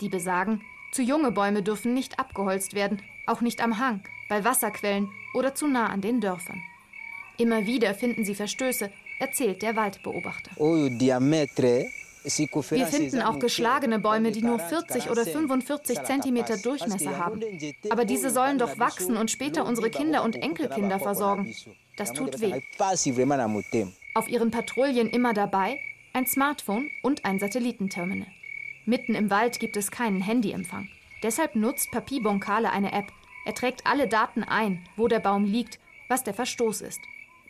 Die 0.00 0.08
besagen, 0.08 0.60
zu 0.92 1.02
junge 1.02 1.32
Bäume 1.32 1.64
dürfen 1.64 1.94
nicht 1.94 2.20
abgeholzt 2.20 2.74
werden, 2.74 3.02
auch 3.26 3.40
nicht 3.40 3.60
am 3.60 3.80
Hang, 3.80 4.04
bei 4.28 4.44
Wasserquellen 4.44 5.08
oder 5.34 5.54
zu 5.54 5.66
nah 5.66 5.88
an 5.88 6.00
den 6.00 6.20
Dörfern. 6.20 6.60
Immer 7.38 7.66
wieder 7.66 7.94
finden 7.94 8.24
sie 8.24 8.34
Verstöße 8.34 8.90
erzählt 9.18 9.62
der 9.62 9.76
Waldbeobachter. 9.76 10.50
Wir 12.22 12.86
finden 12.86 13.22
auch 13.22 13.38
geschlagene 13.38 13.98
Bäume, 13.98 14.30
die 14.30 14.42
nur 14.42 14.58
40 14.58 15.08
oder 15.10 15.24
45 15.24 16.02
Zentimeter 16.02 16.58
Durchmesser 16.58 17.16
haben. 17.16 17.40
Aber 17.88 18.04
diese 18.04 18.30
sollen 18.30 18.58
doch 18.58 18.78
wachsen 18.78 19.16
und 19.16 19.30
später 19.30 19.64
unsere 19.64 19.90
Kinder 19.90 20.22
und 20.22 20.36
Enkelkinder 20.36 20.98
versorgen. 20.98 21.54
Das 21.96 22.12
tut 22.12 22.40
weh. 22.40 22.60
Auf 24.14 24.28
ihren 24.28 24.50
Patrouillen 24.50 25.08
immer 25.08 25.32
dabei 25.32 25.78
ein 26.12 26.26
Smartphone 26.26 26.90
und 27.02 27.24
ein 27.24 27.38
Satellitenterminal. 27.38 28.28
Mitten 28.84 29.14
im 29.14 29.30
Wald 29.30 29.60
gibt 29.60 29.76
es 29.76 29.90
keinen 29.90 30.20
Handyempfang. 30.20 30.88
Deshalb 31.22 31.54
nutzt 31.54 31.90
Papi 31.90 32.20
Boncale 32.20 32.70
eine 32.70 32.92
App. 32.92 33.12
Er 33.44 33.54
trägt 33.54 33.86
alle 33.86 34.08
Daten 34.08 34.44
ein, 34.44 34.86
wo 34.96 35.08
der 35.08 35.20
Baum 35.20 35.44
liegt, 35.44 35.78
was 36.08 36.24
der 36.24 36.34
Verstoß 36.34 36.82
ist. 36.82 37.00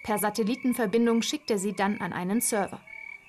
Per 0.02 0.18
Satellitenverbindung 0.18 1.22
schickt 1.22 1.50
er 1.50 1.58
sie 1.58 1.72
dann 1.72 2.00
an 2.00 2.12
einen 2.12 2.40
Server. 2.40 2.80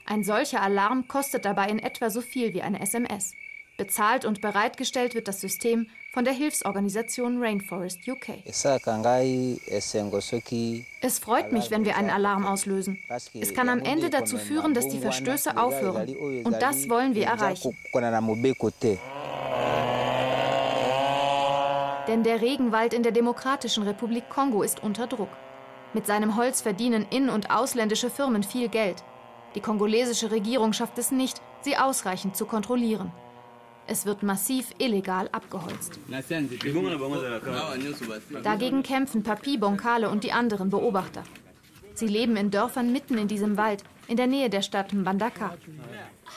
Ein 0.05 0.23
solcher 0.23 0.61
Alarm 0.61 1.07
kostet 1.07 1.45
dabei 1.45 1.69
in 1.69 1.79
etwa 1.79 2.09
so 2.09 2.21
viel 2.21 2.53
wie 2.53 2.61
eine 2.61 2.81
SMS. 2.81 3.33
Bezahlt 3.77 4.25
und 4.25 4.41
bereitgestellt 4.41 5.15
wird 5.15 5.27
das 5.27 5.41
System 5.41 5.87
von 6.13 6.25
der 6.25 6.33
Hilfsorganisation 6.33 7.41
Rainforest 7.41 7.99
UK. 8.07 8.43
Es 8.45 8.61
freut 11.19 11.51
mich, 11.51 11.71
wenn 11.71 11.85
wir 11.85 11.95
einen 11.95 12.09
Alarm 12.09 12.45
auslösen. 12.45 12.99
Es 13.09 13.53
kann 13.53 13.69
am 13.69 13.79
Ende 13.79 14.09
dazu 14.09 14.37
führen, 14.37 14.73
dass 14.73 14.89
die 14.89 14.99
Verstöße 14.99 15.57
aufhören. 15.57 16.09
Und 16.43 16.61
das 16.61 16.89
wollen 16.89 17.15
wir 17.15 17.27
erreichen. 17.27 17.77
Denn 22.07 22.23
der 22.23 22.41
Regenwald 22.41 22.93
in 22.93 23.03
der 23.03 23.11
Demokratischen 23.11 23.83
Republik 23.83 24.29
Kongo 24.29 24.63
ist 24.63 24.81
unter 24.81 25.07
Druck. 25.07 25.29
Mit 25.93 26.07
seinem 26.07 26.35
Holz 26.35 26.61
verdienen 26.61 27.05
in- 27.09 27.29
und 27.29 27.51
ausländische 27.51 28.09
Firmen 28.09 28.43
viel 28.43 28.69
Geld. 28.69 29.03
Die 29.55 29.61
kongolesische 29.61 30.31
Regierung 30.31 30.73
schafft 30.73 30.97
es 30.97 31.11
nicht, 31.11 31.41
sie 31.61 31.77
ausreichend 31.77 32.35
zu 32.35 32.45
kontrollieren. 32.45 33.11
Es 33.87 34.05
wird 34.05 34.23
massiv 34.23 34.69
illegal 34.77 35.27
abgeholzt. 35.31 35.99
Dagegen 38.43 38.83
kämpfen 38.83 39.23
Papi, 39.23 39.57
Bonkale 39.57 40.09
und 40.09 40.23
die 40.23 40.31
anderen 40.31 40.69
Beobachter. 40.69 41.23
Sie 41.93 42.07
leben 42.07 42.37
in 42.37 42.51
Dörfern 42.51 42.91
mitten 42.91 43.17
in 43.17 43.27
diesem 43.27 43.57
Wald, 43.57 43.83
in 44.07 44.17
der 44.17 44.27
Nähe 44.27 44.49
der 44.49 44.61
Stadt 44.61 44.93
Mbandaka. 44.93 45.57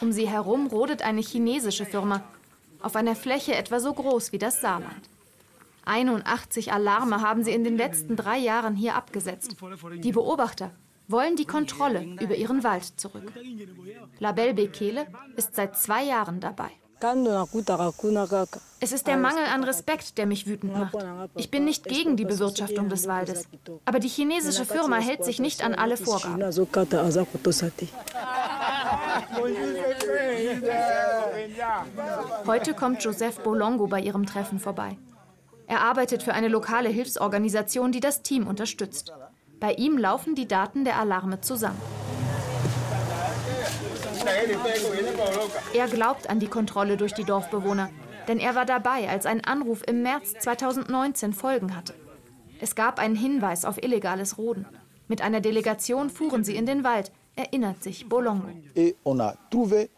Um 0.01 0.11
sie 0.11 0.29
herum 0.29 0.67
rodet 0.67 1.03
eine 1.03 1.21
chinesische 1.21 1.87
Firma, 1.87 2.25
auf 2.83 2.97
einer 2.97 3.15
Fläche 3.15 3.55
etwa 3.55 3.79
so 3.79 3.93
groß 3.93 4.33
wie 4.33 4.39
das 4.39 4.61
Saarland. 4.61 5.09
81 5.87 6.73
Alarme 6.73 7.21
haben 7.21 7.45
sie 7.45 7.53
in 7.53 7.65
den 7.65 7.77
letzten 7.77 8.17
drei 8.17 8.39
Jahren 8.39 8.75
hier 8.75 8.95
abgesetzt. 8.95 9.57
Die 9.99 10.13
Beobachter 10.13 10.71
wollen 11.09 11.37
die 11.37 11.45
Kontrolle 11.45 12.05
über 12.21 12.35
ihren 12.35 12.65
Wald 12.65 12.85
zurück. 12.97 13.33
Label 14.19 14.55
Bekele 14.55 15.07
ist 15.37 15.55
seit 15.55 15.77
zwei 15.77 16.05
Jahren 16.05 16.41
dabei. 16.41 16.71
Es 18.81 18.93
ist 18.93 19.07
der 19.07 19.17
Mangel 19.19 19.45
an 19.45 19.65
Respekt, 19.65 20.17
der 20.17 20.27
mich 20.27 20.47
wütend 20.47 20.73
macht. 20.73 20.97
Ich 21.35 21.51
bin 21.51 21.65
nicht 21.65 21.85
gegen 21.85 22.17
die 22.17 22.25
Bewirtschaftung 22.25 22.89
des 22.89 23.07
Waldes. 23.07 23.47
Aber 23.85 23.99
die 23.99 24.09
chinesische 24.09 24.65
Firma 24.65 24.97
hält 24.97 25.25
sich 25.25 25.39
nicht 25.39 25.63
an 25.63 25.75
alle 25.75 25.99
Vorgaben. 25.99 26.43
Heute 32.47 32.75
kommt 32.75 33.05
Joseph 33.05 33.41
Bolongo 33.41 33.87
bei 33.87 34.01
ihrem 34.01 34.25
Treffen 34.25 34.59
vorbei. 34.59 34.97
Er 35.67 35.81
arbeitet 35.81 36.23
für 36.23 36.35
eine 36.35 36.49
lokale 36.49 36.89
Hilfsorganisation, 36.89 37.93
die 37.93 38.01
das 38.01 38.23
Team 38.23 38.47
unterstützt. 38.47 39.13
Bei 39.61 39.73
ihm 39.73 39.97
laufen 39.97 40.35
die 40.35 40.49
Daten 40.49 40.85
der 40.85 40.99
Alarme 40.99 41.41
zusammen. 41.41 41.81
Er 45.73 45.89
glaubt 45.89 46.29
an 46.29 46.41
die 46.41 46.49
Kontrolle 46.49 46.97
durch 46.97 47.13
die 47.15 47.25
Dorfbewohner, 47.25 47.91
denn 48.29 48.39
er 48.39 48.55
war 48.55 48.65
dabei, 48.65 49.09
als 49.09 49.27
ein 49.27 49.45
Anruf 49.45 49.83
im 49.87 50.03
März 50.03 50.35
2019 50.41 51.33
Folgen 51.33 51.77
hatte. 51.77 51.95
Es 52.61 52.75
gab 52.75 52.99
einen 52.99 53.17
Hinweis 53.17 53.65
auf 53.65 53.83
illegales 53.83 54.39
Roden. 54.39 54.67
Mit 55.09 55.23
einer 55.23 55.41
Delegation 55.41 56.09
fuhren 56.09 56.45
sie 56.45 56.57
in 56.57 56.67
den 56.67 56.85
Wald, 56.85 57.13
erinnert 57.37 57.83
sich 57.83 58.09
Bolongo. 58.09 58.49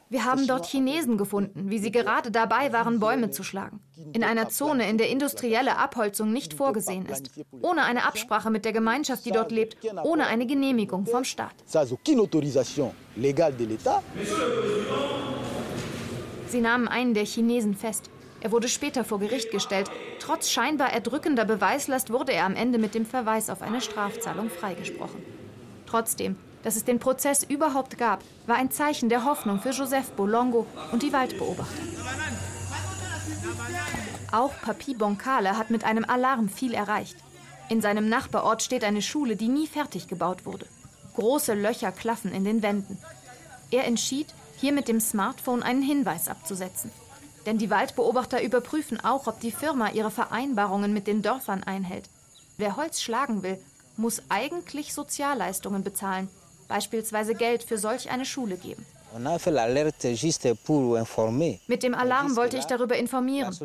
Wir 0.09 0.25
haben 0.25 0.47
dort 0.47 0.67
Chinesen 0.67 1.19
gefunden, 1.19 1.71
wie 1.71 1.79
sie 1.79 1.91
gerade 1.91 2.31
dabei 2.31 2.73
waren, 2.73 3.01
Bäume 3.01 3.31
zu 3.31 3.43
schlagen. 3.43 3.81
In 4.13 4.23
einer 4.25 4.49
Zone, 4.49 4.89
in 4.89 4.99
der 4.99 5.09
industrielle 5.09 5.77
Abholzung 5.79 6.33
nicht 6.33 6.55
vorgesehen 6.55 7.07
ist. 7.07 7.31
Ohne 7.63 7.85
eine 7.85 8.05
Absprache 8.05 8.51
mit 8.51 8.65
der 8.65 8.73
Gemeinschaft, 8.73 9.25
die 9.25 9.33
dort 9.33 9.51
lebt. 9.51 9.77
Ohne 10.05 10.27
eine 10.27 10.47
Genehmigung 10.47 11.07
vom 11.07 11.25
Staat. 11.25 11.55
Sie 16.49 16.61
nahmen 16.61 16.89
einen 16.89 17.15
der 17.15 17.25
Chinesen 17.25 17.75
fest. 17.75 18.11
Er 18.41 18.53
wurde 18.53 18.69
später 18.69 19.05
vor 19.05 19.19
Gericht 19.19 19.51
gestellt. 19.51 19.91
Trotz 20.21 20.51
scheinbar 20.51 20.93
erdrückender 20.93 21.45
Beweislast 21.45 22.13
wurde 22.13 22.33
er 22.33 22.45
am 22.45 22.55
Ende 22.55 22.79
mit 22.79 22.95
dem 22.95 23.05
Verweis 23.05 23.51
auf 23.51 23.63
eine 23.63 23.81
Strafzahlung 23.81 24.51
freigesprochen. 24.51 25.23
Trotzdem, 25.87 26.37
dass 26.67 26.75
es 26.75 26.85
den 26.85 26.99
Prozess 26.99 27.45
überhaupt 27.45 27.97
gab, 27.97 28.25
war 28.49 28.57
ein 28.57 28.73
Zeichen 28.73 29.09
der 29.09 29.25
Hoffnung 29.25 29.61
für 29.61 29.71
Joseph 29.71 30.11
Bolongo 30.17 30.67
und 30.91 31.05
die 31.05 31.13
Waldbeobachter. 31.13 31.81
Auch 34.33 34.53
Papi 34.63 34.95
Boncale 34.95 35.57
hat 35.57 35.71
mit 35.71 35.85
einem 35.85 36.05
Alarm 36.05 36.49
viel 36.49 36.75
erreicht. 36.75 37.19
In 37.69 37.81
seinem 37.81 38.09
Nachbarort 38.09 38.65
steht 38.65 38.83
eine 38.83 39.01
Schule, 39.01 39.37
die 39.37 39.47
nie 39.47 39.69
fertig 39.69 40.09
gebaut 40.09 40.45
wurde. 40.45 40.67
Große 41.15 41.55
Löcher 41.55 41.93
klaffen 41.93 42.33
in 42.33 42.43
den 42.43 42.63
Wänden. 42.63 42.99
Er 43.71 43.85
entschied, 43.85 44.27
hier 44.57 44.73
mit 44.73 44.89
dem 44.89 44.99
Smartphone 44.99 45.63
einen 45.63 45.83
Hinweis 45.83 46.27
abzusetzen. 46.27 46.91
Denn 47.47 47.59
die 47.59 47.71
Waldbeobachter 47.71 48.43
überprüfen 48.43 48.99
auch, 49.05 49.29
ob 49.29 49.39
die 49.39 49.53
Firma 49.53 49.91
ihre 49.91 50.11
Vereinbarungen 50.11 50.93
mit 50.93 51.07
den 51.07 51.23
Dörfern 51.23 51.63
einhält. 51.63 52.09
Wer 52.57 52.77
Holz 52.77 53.03
schlagen 53.03 53.45
will, 53.45 53.63
muss 53.97 54.21
eigentlich 54.29 54.95
Sozialleistungen 54.95 55.85
bezahlen, 55.85 56.29
beispielsweise 56.69 57.35
Geld 57.35 57.63
für 57.63 57.79
solch 57.79 58.11
eine 58.11 58.25
Schule 58.25 58.57
geben. 58.57 58.85
Mit 61.67 61.83
dem 61.83 61.95
Alarm 61.95 62.37
wollte 62.37 62.59
ich 62.59 62.65
darüber 62.65 62.97
informieren. 62.97 63.57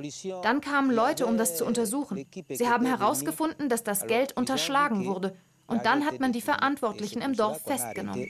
Dann 0.44 0.62
kamen 0.62 0.92
Leute, 0.92 1.26
um 1.26 1.38
das 1.38 1.58
zu 1.58 1.66
untersuchen. 1.66 2.26
Sie 2.50 2.68
haben 2.70 2.86
herausgefunden, 2.86 3.68
dass 3.68 3.84
das 3.84 4.08
Geld 4.08 4.38
unterschlagen 4.38 5.06
wurde. 5.06 5.36
Und 5.68 5.86
dann 5.86 6.06
hat 6.06 6.20
man 6.20 6.32
die 6.32 6.42
Verantwortlichen 6.42 7.22
im 7.22 7.34
Dorf 7.36 7.62
festgenommen. 7.64 8.28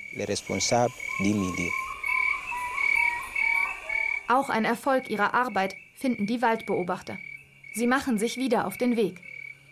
Auch 4.27 4.49
ein 4.49 4.65
Erfolg 4.65 5.09
ihrer 5.09 5.33
Arbeit 5.33 5.75
finden 5.95 6.25
die 6.25 6.41
Waldbeobachter. 6.41 7.17
Sie 7.73 7.87
machen 7.87 8.17
sich 8.17 8.37
wieder 8.37 8.65
auf 8.65 8.77
den 8.77 8.95
Weg. 8.95 9.19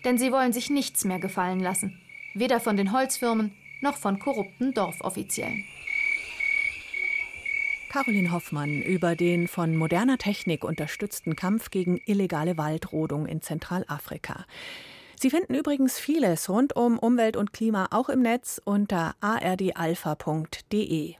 Denn 0.05 0.17
sie 0.17 0.31
wollen 0.31 0.53
sich 0.53 0.69
nichts 0.69 1.05
mehr 1.05 1.19
gefallen 1.19 1.59
lassen. 1.59 1.99
Weder 2.33 2.59
von 2.59 2.77
den 2.77 2.91
Holzfirmen 2.91 3.53
noch 3.81 3.97
von 3.97 4.19
korrupten 4.19 4.73
Dorfoffiziellen. 4.73 5.65
Caroline 7.89 8.31
Hoffmann 8.31 8.81
über 8.83 9.15
den 9.15 9.47
von 9.47 9.75
moderner 9.75 10.19
Technik 10.19 10.63
unterstützten 10.63 11.35
Kampf 11.35 11.71
gegen 11.71 11.99
illegale 12.05 12.55
Waldrodung 12.57 13.25
in 13.25 13.41
Zentralafrika. 13.41 14.45
Sie 15.15 15.31
finden 15.31 15.55
übrigens 15.55 15.99
vieles 15.99 16.49
rund 16.49 16.75
um 16.75 16.99
Umwelt 16.99 17.35
und 17.35 17.51
Klima 17.51 17.87
auch 17.91 18.09
im 18.09 18.21
Netz 18.21 18.61
unter 18.63 19.15
ardalpha.de. 19.21 21.15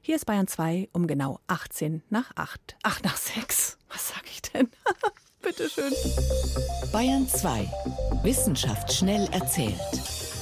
Hier 0.00 0.16
ist 0.16 0.26
Bayern 0.26 0.48
2 0.48 0.88
um 0.92 1.06
genau 1.06 1.40
18 1.46 2.02
nach 2.10 2.32
8. 2.36 2.76
Ach, 2.82 3.00
nach 3.02 3.16
6. 3.16 3.78
Was 3.90 4.08
sag 4.08 4.24
ich 4.24 4.42
denn? 4.42 4.68
Bitteschön. 5.42 5.92
Bayern 6.90 7.28
2. 7.28 7.70
Wissenschaft 8.22 8.92
schnell 8.92 9.28
erzählt. 9.30 10.33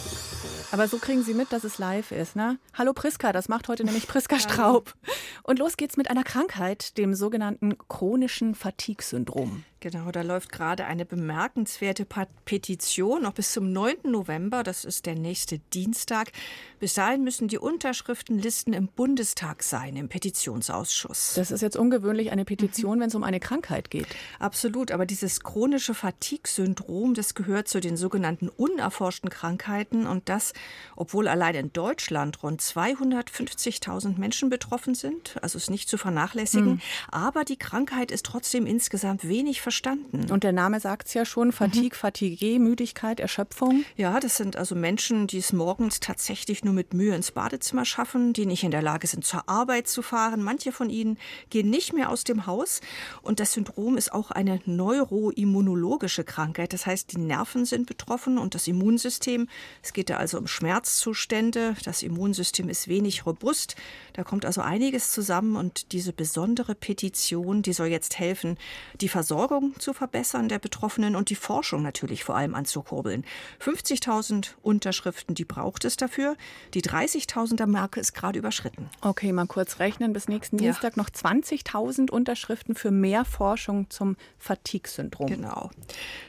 Aber 0.72 0.88
so 0.88 0.96
kriegen 0.96 1.22
Sie 1.22 1.34
mit, 1.34 1.52
dass 1.52 1.64
es 1.64 1.76
live 1.76 2.12
ist, 2.12 2.34
ne? 2.34 2.58
Hallo 2.72 2.94
Priska, 2.94 3.32
das 3.32 3.50
macht 3.50 3.68
heute 3.68 3.84
nämlich 3.84 4.08
Priska 4.08 4.38
Straub. 4.38 4.94
Und 5.42 5.58
los 5.58 5.76
geht's 5.76 5.98
mit 5.98 6.08
einer 6.08 6.24
Krankheit, 6.24 6.96
dem 6.96 7.12
sogenannten 7.12 7.76
chronischen 7.88 8.54
Fatigue-Syndrom. 8.54 9.64
Genau, 9.82 10.12
da 10.12 10.22
läuft 10.22 10.52
gerade 10.52 10.84
eine 10.84 11.04
bemerkenswerte 11.04 12.06
Petition 12.44 13.22
noch 13.22 13.32
bis 13.32 13.50
zum 13.50 13.72
9. 13.72 13.96
November. 14.04 14.62
Das 14.62 14.84
ist 14.84 15.06
der 15.06 15.16
nächste 15.16 15.58
Dienstag. 15.58 16.30
Bis 16.78 16.94
dahin 16.94 17.24
müssen 17.24 17.48
die 17.48 17.58
Unterschriftenlisten 17.58 18.74
im 18.74 18.86
Bundestag 18.86 19.64
sein, 19.64 19.96
im 19.96 20.08
Petitionsausschuss. 20.08 21.34
Das 21.34 21.50
ist 21.50 21.62
jetzt 21.62 21.76
ungewöhnlich, 21.76 22.30
eine 22.30 22.44
Petition, 22.44 22.98
mhm. 22.98 23.00
wenn 23.00 23.08
es 23.08 23.16
um 23.16 23.24
eine 23.24 23.40
Krankheit 23.40 23.90
geht. 23.90 24.06
Absolut, 24.38 24.92
aber 24.92 25.04
dieses 25.04 25.40
chronische 25.40 25.94
Fatigue-Syndrom, 25.94 27.14
das 27.14 27.34
gehört 27.34 27.66
zu 27.66 27.80
den 27.80 27.96
sogenannten 27.96 28.48
unerforschten 28.50 29.30
Krankheiten. 29.30 30.06
Und 30.06 30.28
das, 30.28 30.52
obwohl 30.96 31.28
allein 31.28 31.54
in 31.54 31.72
Deutschland 31.72 32.42
rund 32.42 32.60
250.000 32.60 34.18
Menschen 34.18 34.50
betroffen 34.50 34.94
sind. 34.94 35.36
also 35.42 35.58
ist 35.58 35.70
nicht 35.70 35.88
zu 35.88 35.98
vernachlässigen. 35.98 36.74
Mhm. 36.74 36.80
Aber 37.10 37.44
die 37.44 37.56
Krankheit 37.56 38.10
ist 38.10 38.26
trotzdem 38.26 38.66
insgesamt 38.66 39.26
wenig 39.26 39.60
verstanden. 39.60 40.30
Und 40.30 40.44
der 40.44 40.52
Name 40.52 40.80
sagt 40.80 41.08
es 41.08 41.14
ja 41.14 41.24
schon, 41.24 41.52
Fatigue, 41.52 41.90
mhm. 41.90 42.00
Fatigue, 42.00 42.58
Müdigkeit, 42.58 43.20
Erschöpfung. 43.20 43.84
Ja, 43.96 44.20
das 44.20 44.36
sind 44.36 44.56
also 44.56 44.74
Menschen, 44.74 45.26
die 45.26 45.38
es 45.38 45.52
morgens 45.52 46.00
tatsächlich 46.00 46.64
nur 46.64 46.74
mit 46.74 46.94
Mühe 46.94 47.14
ins 47.14 47.32
Badezimmer 47.32 47.84
schaffen, 47.84 48.32
die 48.32 48.46
nicht 48.46 48.64
in 48.64 48.70
der 48.70 48.82
Lage 48.82 49.06
sind, 49.06 49.24
zur 49.24 49.48
Arbeit 49.48 49.88
zu 49.88 50.02
fahren. 50.02 50.42
Manche 50.42 50.72
von 50.72 50.90
ihnen 50.90 51.18
gehen 51.50 51.70
nicht 51.70 51.92
mehr 51.92 52.10
aus 52.10 52.24
dem 52.24 52.46
Haus. 52.46 52.80
Und 53.22 53.40
das 53.40 53.52
Syndrom 53.52 53.96
ist 53.96 54.12
auch 54.12 54.30
eine 54.30 54.60
neuroimmunologische 54.66 56.24
Krankheit. 56.24 56.72
Das 56.72 56.86
heißt, 56.86 57.12
die 57.12 57.18
Nerven 57.18 57.64
sind 57.64 57.86
betroffen 57.86 58.38
und 58.38 58.54
das 58.54 58.66
Immunsystem. 58.66 59.48
Es 59.82 59.92
geht 59.92 60.10
da 60.10 60.16
also 60.16 60.38
um 60.38 60.46
Schmerzzustände. 60.52 61.74
Das 61.84 62.02
Immunsystem 62.02 62.68
ist 62.68 62.88
wenig 62.88 63.26
robust. 63.26 63.74
Da 64.12 64.22
kommt 64.22 64.44
also 64.44 64.60
einiges 64.60 65.10
zusammen 65.10 65.56
und 65.56 65.92
diese 65.92 66.12
besondere 66.12 66.74
Petition, 66.74 67.62
die 67.62 67.72
soll 67.72 67.86
jetzt 67.86 68.18
helfen, 68.18 68.58
die 69.00 69.08
Versorgung 69.08 69.74
zu 69.78 69.94
verbessern 69.94 70.48
der 70.48 70.58
Betroffenen 70.58 71.16
und 71.16 71.30
die 71.30 71.34
Forschung 71.34 71.82
natürlich 71.82 72.24
vor 72.24 72.36
allem 72.36 72.54
anzukurbeln. 72.54 73.24
50.000 73.60 74.50
Unterschriften, 74.62 75.34
die 75.34 75.44
braucht 75.44 75.84
es 75.84 75.96
dafür. 75.96 76.36
Die 76.74 76.82
30.000er 76.82 77.66
Marke 77.66 78.00
ist 78.00 78.12
gerade 78.12 78.38
überschritten. 78.38 78.90
Okay, 79.00 79.32
mal 79.32 79.46
kurz 79.46 79.78
rechnen. 79.78 80.12
Bis 80.12 80.28
nächsten 80.28 80.58
ja. 80.58 80.70
Dienstag 80.72 80.96
noch 80.96 81.08
20.000 81.08 82.10
Unterschriften 82.10 82.74
für 82.74 82.90
mehr 82.90 83.24
Forschung 83.24 83.88
zum 83.88 84.16
Fatigue-Syndrom. 84.38 85.28
Genau. 85.28 85.70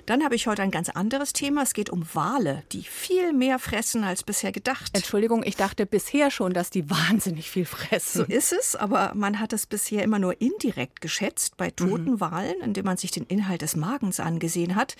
Dann 0.05 0.23
habe 0.23 0.35
ich 0.35 0.47
heute 0.47 0.61
ein 0.61 0.71
ganz 0.71 0.89
anderes 0.89 1.33
Thema. 1.33 1.63
Es 1.63 1.73
geht 1.73 1.89
um 1.89 2.05
Wale, 2.13 2.63
die 2.71 2.83
viel 2.83 3.33
mehr 3.33 3.59
fressen 3.59 4.03
als 4.03 4.12
bisher 4.21 4.51
gedacht. 4.51 4.91
Entschuldigung, 4.93 5.41
ich 5.43 5.55
dachte 5.55 5.87
bisher 5.87 6.29
schon, 6.29 6.53
dass 6.53 6.69
die 6.69 6.87
wahnsinnig 6.87 7.49
viel 7.49 7.65
fressen. 7.65 8.19
So 8.19 8.23
ist 8.31 8.53
es, 8.53 8.75
aber 8.75 9.13
man 9.15 9.39
hat 9.39 9.53
es 9.53 9.65
bisher 9.65 10.03
immer 10.03 10.19
nur 10.19 10.39
indirekt 10.39 11.01
geschätzt 11.01 11.57
bei 11.57 11.71
toten 11.71 12.11
mhm. 12.11 12.19
Walen, 12.19 12.61
indem 12.61 12.85
man 12.85 12.97
sich 12.97 13.09
den 13.09 13.25
Inhalt 13.25 13.63
des 13.63 13.75
Magens 13.75 14.19
angesehen 14.19 14.75
hat. 14.75 14.95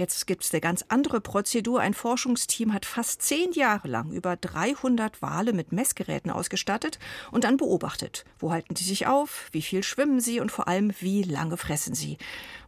Jetzt 0.00 0.26
gibt 0.26 0.44
es 0.44 0.54
eine 0.54 0.62
ganz 0.62 0.82
andere 0.88 1.20
Prozedur. 1.20 1.80
Ein 1.80 1.92
Forschungsteam 1.92 2.72
hat 2.72 2.86
fast 2.86 3.20
zehn 3.20 3.52
Jahre 3.52 3.86
lang 3.86 4.12
über 4.12 4.34
300 4.34 5.20
Wale 5.20 5.52
mit 5.52 5.72
Messgeräten 5.72 6.30
ausgestattet 6.30 6.98
und 7.30 7.44
dann 7.44 7.58
beobachtet. 7.58 8.24
Wo 8.38 8.50
halten 8.50 8.76
sie 8.76 8.84
sich 8.84 9.06
auf? 9.06 9.48
Wie 9.52 9.60
viel 9.60 9.82
schwimmen 9.82 10.20
sie? 10.20 10.40
Und 10.40 10.50
vor 10.50 10.68
allem, 10.68 10.92
wie 11.00 11.22
lange 11.22 11.58
fressen 11.58 11.94
sie? 11.94 12.16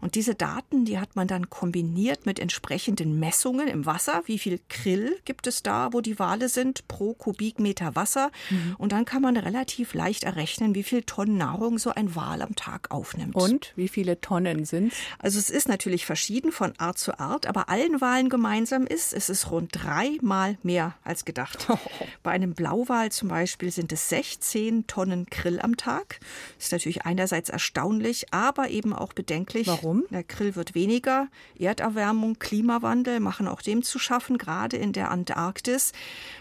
Und 0.03 0.15
diese 0.15 0.35
Daten, 0.35 0.85
die 0.85 0.99
hat 0.99 1.17
man 1.17 1.27
dann 1.27 1.49
kombiniert 1.49 2.27
mit 2.27 2.39
entsprechenden 2.39 3.19
Messungen 3.19 3.67
im 3.67 3.87
Wasser. 3.87 4.23
Wie 4.27 4.39
viel 4.39 4.61
Krill 4.69 5.19
gibt 5.25 5.47
es 5.47 5.63
da, 5.63 5.72
wo 5.93 6.00
die 6.00 6.19
Wale 6.19 6.49
sind, 6.49 6.88
pro 6.88 7.14
Kubikmeter 7.14 7.95
Wasser? 7.95 8.31
Mhm. 8.50 8.75
Und 8.79 8.93
dann 8.93 9.05
kann 9.05 9.23
man 9.23 9.37
relativ 9.37 9.95
leicht 9.95 10.25
errechnen, 10.25 10.75
wie 10.75 10.83
viel 10.83 11.02
Tonnen 11.02 11.37
Nahrung 11.37 11.79
so 11.79 11.91
ein 11.91 12.14
Wal 12.17 12.43
am 12.43 12.57
Tag 12.57 12.91
aufnimmt. 12.91 13.35
Und 13.35 13.73
wie 13.76 13.88
viele 13.88 14.21
Tonnen 14.21 14.64
sind 14.64 14.93
es? 14.93 14.99
Also 15.19 15.38
es 15.38 15.50
ist 15.50 15.69
natürlich 15.69 16.07
verschieden 16.07 16.52
von 16.52 16.73
Art 16.79 16.99
zu 16.99 17.19
Art, 17.19 17.47
aber 17.47 17.69
allen 17.69 18.00
Walen 18.00 18.29
gemeinsam 18.29 18.87
ist, 18.87 19.12
es 19.12 19.29
ist 19.29 19.50
rund 19.50 19.71
dreimal 19.73 20.59
mehr 20.62 20.95
als 21.05 21.25
gedacht. 21.25 21.69
Oh. 21.73 21.79
Bei 22.23 22.33
einem 22.33 22.55
Blauwal 22.55 23.11
zum 23.11 23.29
Beispiel 23.29 23.71
sind 23.71 23.93
es 23.93 24.09
16 24.09 24.87
Tonnen 24.87 25.26
Krill 25.31 25.59
am 25.59 25.76
Tag. 25.76 26.21
Das 26.57 26.67
ist 26.67 26.73
natürlich 26.73 27.07
einerseits 27.07 27.49
erstaunlich, 27.49 28.33
aber 28.33 28.69
eben 28.69 28.93
auch 28.93 29.12
bedenklich. 29.12 29.69
Warum? 29.69 29.93
Warum? 29.93 30.05
Der 30.11 30.23
Grill 30.23 30.55
wird 30.57 30.75
weniger. 30.75 31.29
Erderwärmung, 31.59 32.38
Klimawandel 32.38 33.21
machen 33.21 33.49
auch 33.49 33.62
dem 33.62 33.83
zu 33.83 33.99
schaffen, 33.99 34.38
gerade 34.38 34.76
in 34.76 34.93
der 34.93 35.11
Antarktis. 35.11 35.62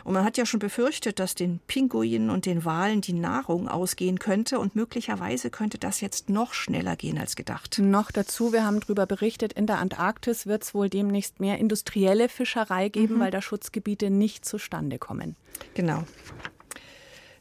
Und 0.04 0.14
man 0.14 0.24
hat 0.24 0.38
ja 0.38 0.46
schon 0.46 0.60
befürchtet, 0.60 1.20
dass 1.20 1.36
den 1.36 1.60
Pinguinen 1.68 2.30
und 2.30 2.46
den 2.46 2.66
Walen 2.66 3.02
die 3.02 3.14
Nahrung 3.14 3.68
ausgehen 3.68 4.20
könnte. 4.20 4.60
Und 4.60 4.76
möglicherweise 4.76 5.50
könnte 5.50 5.78
das 5.78 6.02
jetzt 6.02 6.30
noch 6.30 6.54
schneller 6.54 6.96
gehen 6.96 7.18
als 7.18 7.36
gedacht. 7.36 7.80
Noch 7.80 8.12
dazu, 8.12 8.54
wir 8.54 8.66
haben 8.66 8.80
darüber 8.80 9.06
berichtet, 9.06 9.54
in 9.54 9.68
der 9.68 9.80
Antarktis 9.80 10.46
wird 10.48 10.64
es 10.64 10.74
wohl 10.74 10.90
demnächst 10.90 11.40
mehr 11.40 11.58
industrielle 11.60 12.30
Fischerei 12.30 12.90
geben, 12.90 13.16
mhm. 13.16 13.20
weil 13.20 13.32
da 13.32 13.42
Schutzgebiete 13.42 14.10
nicht 14.10 14.46
zustande 14.46 14.98
kommen. 15.00 15.36
Genau. 15.74 16.04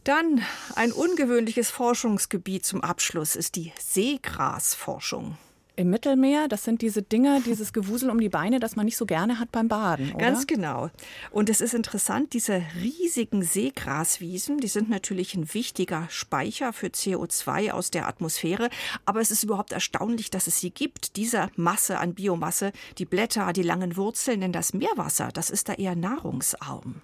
Dann 0.04 0.42
ein 0.76 0.92
ungewöhnliches 0.92 1.70
Forschungsgebiet 1.70 2.64
zum 2.64 2.82
Abschluss 2.82 3.37
ist 3.37 3.56
die 3.56 3.72
Seegrasforschung. 3.78 5.37
Im 5.80 5.88
Mittelmeer, 5.88 6.46
das 6.46 6.64
sind 6.64 6.82
diese 6.82 7.00
Dinger, 7.00 7.40
dieses 7.40 7.72
Gewusel 7.72 8.10
um 8.10 8.20
die 8.20 8.28
Beine, 8.28 8.60
das 8.60 8.76
man 8.76 8.84
nicht 8.84 8.99
so 8.99 9.06
gerne 9.06 9.38
hat 9.38 9.50
beim 9.50 9.68
Baden, 9.68 10.12
oder? 10.12 10.26
Ganz 10.26 10.46
genau. 10.46 10.90
Und 11.30 11.49
es 11.49 11.62
ist 11.62 11.72
interessant, 11.72 12.34
diese 12.34 12.62
riesigen 12.78 13.42
Seegraswiesen, 13.42 14.58
die 14.58 14.68
sind 14.68 14.90
natürlich 14.90 15.34
ein 15.34 15.54
wichtiger 15.54 16.06
Speicher 16.10 16.75
für 16.75 16.88
CO2 16.88 17.70
aus 17.70 17.90
der 17.90 18.08
Atmosphäre. 18.08 18.68
Aber 19.06 19.22
es 19.22 19.30
ist 19.30 19.42
überhaupt 19.42 19.72
erstaunlich, 19.72 20.28
dass 20.28 20.49
es 20.49 20.60
sie 20.60 20.70
gibt, 20.70 21.16
diese 21.16 21.49
Masse 21.56 21.99
an 21.99 22.12
Biomasse, 22.12 22.72
die 22.99 23.06
Blätter, 23.06 23.50
die 23.54 23.62
langen 23.62 23.96
Wurzeln, 23.96 24.42
denn 24.42 24.52
das 24.52 24.74
Meerwasser, 24.74 25.31
das 25.33 25.48
ist 25.48 25.70
da 25.70 25.72
eher 25.72 25.96
nahrungsarm. 25.96 27.00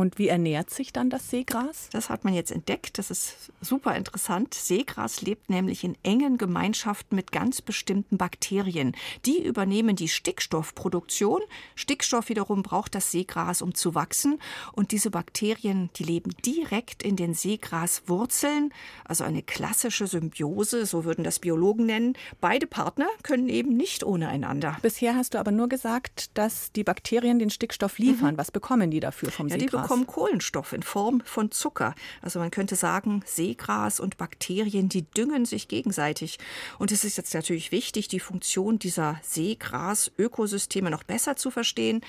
Und 0.00 0.18
wie 0.18 0.28
ernährt 0.28 0.70
sich 0.70 0.94
dann 0.94 1.10
das 1.10 1.28
Seegras? 1.28 1.90
Das 1.92 2.08
hat 2.08 2.24
man 2.24 2.32
jetzt 2.32 2.50
entdeckt. 2.50 2.96
Das 2.96 3.10
ist 3.10 3.52
super 3.60 3.94
interessant. 3.94 4.54
Seegras 4.54 5.20
lebt 5.20 5.50
nämlich 5.50 5.84
in 5.84 5.94
engen 6.02 6.38
Gemeinschaften 6.38 7.16
mit 7.16 7.32
ganz 7.32 7.60
bestimmten 7.60 8.16
Bakterien. 8.16 8.96
Die 9.26 9.44
übernehmen 9.44 9.96
die 9.96 10.08
Stickstoffproduktion. 10.08 11.42
Stickstoff 11.74 12.30
wiederum 12.30 12.62
braucht 12.62 12.94
das 12.94 13.10
Seegras, 13.10 13.60
um 13.60 13.74
zu 13.74 13.94
wachsen. 13.94 14.38
Und 14.72 14.92
diese 14.92 15.10
Bakterien, 15.10 15.90
die 15.96 16.04
leben 16.04 16.30
direkt 16.46 17.02
in 17.02 17.16
den 17.16 17.34
Seegraswurzeln. 17.34 18.72
Also 19.04 19.24
eine 19.24 19.42
klassische 19.42 20.06
Symbiose, 20.06 20.86
so 20.86 21.04
würden 21.04 21.24
das 21.24 21.40
Biologen 21.40 21.84
nennen. 21.84 22.14
Beide 22.40 22.66
Partner 22.66 23.08
können 23.22 23.50
eben 23.50 23.76
nicht 23.76 24.02
ohne 24.02 24.30
einander. 24.30 24.78
Bisher 24.80 25.14
hast 25.14 25.34
du 25.34 25.38
aber 25.38 25.52
nur 25.52 25.68
gesagt, 25.68 26.30
dass 26.38 26.72
die 26.72 26.84
Bakterien 26.84 27.38
den 27.38 27.50
Stickstoff 27.50 27.98
liefern. 27.98 28.36
Mhm. 28.36 28.38
Was 28.38 28.50
bekommen 28.50 28.90
die 28.90 29.00
dafür 29.00 29.30
vom 29.30 29.48
ja, 29.48 29.58
Seegras? 29.58 29.89
Bekommen 29.90 30.06
Kohlenstoff 30.06 30.72
in 30.72 30.84
Form 30.84 31.20
von 31.24 31.50
Zucker. 31.50 31.96
Also 32.22 32.38
man 32.38 32.52
könnte 32.52 32.76
sagen, 32.76 33.24
Seegras 33.26 33.98
und 33.98 34.18
Bakterien, 34.18 34.88
die 34.88 35.02
düngen 35.02 35.46
sich 35.46 35.66
gegenseitig. 35.66 36.38
Und 36.78 36.92
es 36.92 37.02
ist 37.02 37.16
jetzt 37.16 37.34
natürlich 37.34 37.72
wichtig, 37.72 38.06
die 38.06 38.20
Funktion 38.20 38.78
dieser 38.78 39.18
Seegras-Ökosysteme 39.24 40.90
noch 40.90 41.02
besser 41.02 41.34
zu 41.34 41.50
verstehen. 41.50 42.02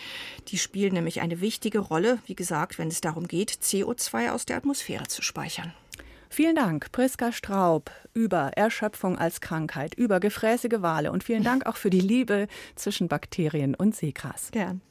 Die 0.50 0.60
spielen 0.60 0.94
nämlich 0.94 1.22
eine 1.22 1.42
wichtige 1.42 1.80
Rolle, 1.80 2.20
wie 2.28 2.36
gesagt, 2.36 2.78
wenn 2.78 2.90
es 2.90 3.02
darum 3.02 3.28
geht, 3.28 3.50
CO2 3.50 4.30
aus 4.30 4.46
der 4.46 4.58
Atmosphäre 4.58 5.08
zu 5.08 5.24
speichern. 5.24 5.74
Vielen 6.30 6.56
Dank, 6.56 6.92
Priska 6.92 7.32
Straub, 7.32 7.90
über 8.14 8.52
Erschöpfung 8.56 9.18
als 9.18 9.42
Krankheit, 9.42 9.96
über 9.96 10.20
gefräßige 10.20 10.84
Wale 10.84 11.12
und 11.12 11.24
vielen 11.24 11.44
Dank 11.44 11.66
auch 11.66 11.78
für 11.78 11.90
die 11.90 12.00
Liebe 12.00 12.48
zwischen 12.76 13.08
Bakterien 13.08 13.74
und 13.74 13.96
Seegras. 13.96 14.52
Gern. 14.52 14.82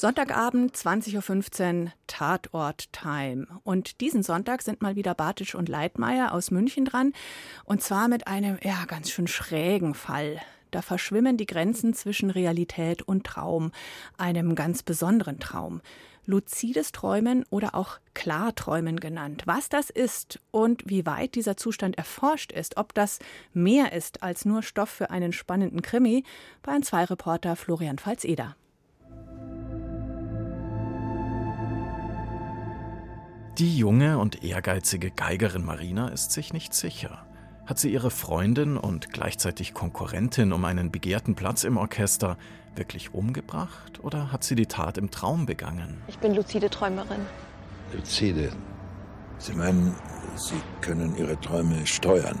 Sonntagabend, 0.00 0.74
20.15 0.74 1.84
Uhr, 1.84 1.92
Tatort-Time. 2.06 3.46
Und 3.64 4.00
diesen 4.00 4.22
Sonntag 4.22 4.62
sind 4.62 4.80
mal 4.80 4.96
wieder 4.96 5.14
Bartisch 5.14 5.54
und 5.54 5.68
Leitmeier 5.68 6.32
aus 6.32 6.50
München 6.50 6.86
dran. 6.86 7.12
Und 7.66 7.82
zwar 7.82 8.08
mit 8.08 8.26
einem, 8.26 8.56
ja, 8.62 8.86
ganz 8.86 9.10
schön 9.10 9.26
schrägen 9.26 9.92
Fall. 9.92 10.40
Da 10.70 10.80
verschwimmen 10.80 11.36
die 11.36 11.44
Grenzen 11.44 11.92
zwischen 11.92 12.30
Realität 12.30 13.02
und 13.02 13.26
Traum, 13.26 13.72
einem 14.16 14.54
ganz 14.54 14.82
besonderen 14.82 15.38
Traum. 15.38 15.82
Luzides 16.24 16.92
Träumen 16.92 17.44
oder 17.50 17.74
auch 17.74 17.98
Klarträumen 18.14 19.00
genannt. 19.00 19.42
Was 19.44 19.68
das 19.68 19.90
ist 19.90 20.40
und 20.50 20.82
wie 20.86 21.04
weit 21.04 21.34
dieser 21.34 21.58
Zustand 21.58 21.98
erforscht 21.98 22.52
ist, 22.52 22.78
ob 22.78 22.94
das 22.94 23.18
mehr 23.52 23.92
ist 23.92 24.22
als 24.22 24.46
nur 24.46 24.62
Stoff 24.62 24.88
für 24.88 25.10
einen 25.10 25.34
spannenden 25.34 25.82
Krimi, 25.82 26.24
bei 26.62 26.72
ein 26.72 26.82
Zwei-Reporter 26.82 27.54
Florian 27.54 27.98
Pfalz-Eder. 27.98 28.56
Die 33.60 33.76
junge 33.76 34.16
und 34.16 34.42
ehrgeizige 34.42 35.10
Geigerin 35.10 35.62
Marina 35.62 36.08
ist 36.08 36.32
sich 36.32 36.54
nicht 36.54 36.72
sicher. 36.72 37.26
Hat 37.66 37.78
sie 37.78 37.92
ihre 37.92 38.10
Freundin 38.10 38.78
und 38.78 39.12
gleichzeitig 39.12 39.74
Konkurrentin 39.74 40.54
um 40.54 40.64
einen 40.64 40.90
begehrten 40.90 41.34
Platz 41.34 41.64
im 41.64 41.76
Orchester 41.76 42.38
wirklich 42.74 43.12
umgebracht 43.12 44.02
oder 44.02 44.32
hat 44.32 44.44
sie 44.44 44.54
die 44.54 44.64
Tat 44.64 44.96
im 44.96 45.10
Traum 45.10 45.44
begangen? 45.44 46.00
Ich 46.06 46.18
bin 46.18 46.34
luzide 46.34 46.70
Träumerin. 46.70 47.20
Luzide? 47.92 48.50
Sie 49.36 49.52
meinen, 49.52 49.94
Sie 50.36 50.62
können 50.80 51.14
Ihre 51.18 51.38
Träume 51.38 51.86
steuern? 51.86 52.40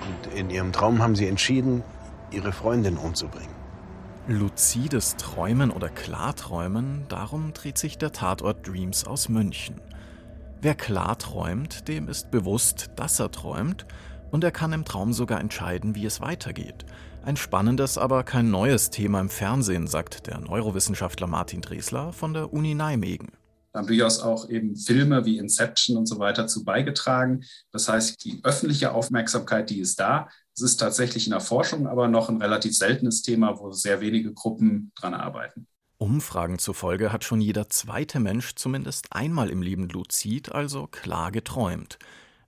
Und 0.00 0.34
in 0.34 0.50
Ihrem 0.50 0.72
Traum 0.72 1.00
haben 1.00 1.14
Sie 1.14 1.28
entschieden, 1.28 1.84
Ihre 2.32 2.50
Freundin 2.50 2.96
umzubringen. 2.96 3.63
Luzides 4.26 5.16
Träumen 5.16 5.70
oder 5.70 5.90
Klarträumen, 5.90 7.04
darum 7.10 7.52
dreht 7.52 7.76
sich 7.76 7.98
der 7.98 8.10
Tatort 8.10 8.66
Dreams 8.66 9.04
aus 9.04 9.28
München. 9.28 9.82
Wer 10.62 10.74
klar 10.74 11.18
träumt, 11.18 11.88
dem 11.88 12.08
ist 12.08 12.30
bewusst, 12.30 12.90
dass 12.96 13.20
er 13.20 13.30
träumt, 13.30 13.86
Und 14.30 14.42
er 14.42 14.50
kann 14.50 14.72
im 14.72 14.84
Traum 14.84 15.12
sogar 15.12 15.38
entscheiden, 15.38 15.94
wie 15.94 16.06
es 16.06 16.20
weitergeht. 16.20 16.84
Ein 17.22 17.36
spannendes, 17.36 17.98
aber 17.98 18.24
kein 18.24 18.50
neues 18.50 18.90
Thema 18.90 19.20
im 19.20 19.28
Fernsehen, 19.28 19.86
sagt 19.86 20.26
der 20.26 20.40
Neurowissenschaftler 20.40 21.28
Martin 21.28 21.60
Dresler 21.60 22.12
von 22.12 22.34
der 22.34 22.52
Uni 22.52 22.74
Nijmegen. 22.74 23.28
Da 23.72 23.78
haben 23.78 23.86
durchaus 23.86 24.18
auch 24.18 24.48
eben 24.48 24.74
Filme 24.74 25.24
wie 25.24 25.38
Inception 25.38 25.96
und 25.96 26.06
so 26.06 26.18
weiter 26.18 26.48
zu 26.48 26.64
beigetragen. 26.64 27.44
Das 27.70 27.88
heißt, 27.88 28.24
die 28.24 28.40
öffentliche 28.42 28.90
Aufmerksamkeit, 28.90 29.70
die 29.70 29.78
ist 29.78 30.00
da. 30.00 30.28
Es 30.54 30.62
ist 30.62 30.76
tatsächlich 30.76 31.26
in 31.26 31.32
der 31.32 31.40
Forschung 31.40 31.88
aber 31.88 32.06
noch 32.06 32.28
ein 32.28 32.40
relativ 32.40 32.76
seltenes 32.76 33.22
Thema, 33.22 33.58
wo 33.58 33.72
sehr 33.72 34.00
wenige 34.00 34.32
Gruppen 34.32 34.92
dran 34.94 35.14
arbeiten. 35.14 35.66
Umfragen 35.98 36.58
zufolge 36.58 37.12
hat 37.12 37.24
schon 37.24 37.40
jeder 37.40 37.68
zweite 37.70 38.20
Mensch 38.20 38.54
zumindest 38.54 39.12
einmal 39.12 39.50
im 39.50 39.62
Leben 39.62 39.88
luzid, 39.88 40.52
also 40.52 40.86
klar 40.86 41.32
geträumt. 41.32 41.98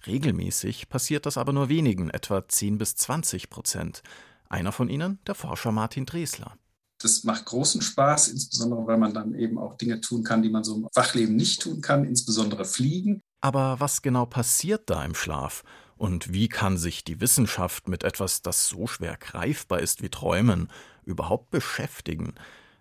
Regelmäßig 0.06 0.88
passiert 0.88 1.26
das 1.26 1.36
aber 1.36 1.52
nur 1.52 1.68
wenigen, 1.68 2.10
etwa 2.10 2.46
10 2.46 2.78
bis 2.78 2.94
20 2.94 3.50
Prozent. 3.50 4.02
Einer 4.48 4.72
von 4.72 4.88
ihnen, 4.88 5.18
der 5.26 5.34
Forscher 5.34 5.72
Martin 5.72 6.06
Dresler. 6.06 6.56
Das 7.02 7.24
macht 7.24 7.44
großen 7.44 7.82
Spaß, 7.82 8.28
insbesondere 8.28 8.86
weil 8.86 8.98
man 8.98 9.12
dann 9.12 9.34
eben 9.34 9.58
auch 9.58 9.76
Dinge 9.76 10.00
tun 10.00 10.22
kann, 10.22 10.42
die 10.42 10.48
man 10.48 10.64
so 10.64 10.76
im 10.76 10.88
Wachleben 10.94 11.36
nicht 11.36 11.60
tun 11.60 11.80
kann, 11.80 12.04
insbesondere 12.04 12.64
fliegen. 12.64 13.20
Aber 13.40 13.80
was 13.80 14.00
genau 14.00 14.26
passiert 14.26 14.88
da 14.88 15.04
im 15.04 15.14
Schlaf? 15.14 15.62
Und 15.96 16.32
wie 16.32 16.48
kann 16.48 16.76
sich 16.76 17.04
die 17.04 17.20
Wissenschaft 17.20 17.88
mit 17.88 18.04
etwas, 18.04 18.42
das 18.42 18.68
so 18.68 18.86
schwer 18.86 19.16
greifbar 19.16 19.80
ist 19.80 20.02
wie 20.02 20.10
Träumen, 20.10 20.68
überhaupt 21.04 21.50
beschäftigen? 21.50 22.34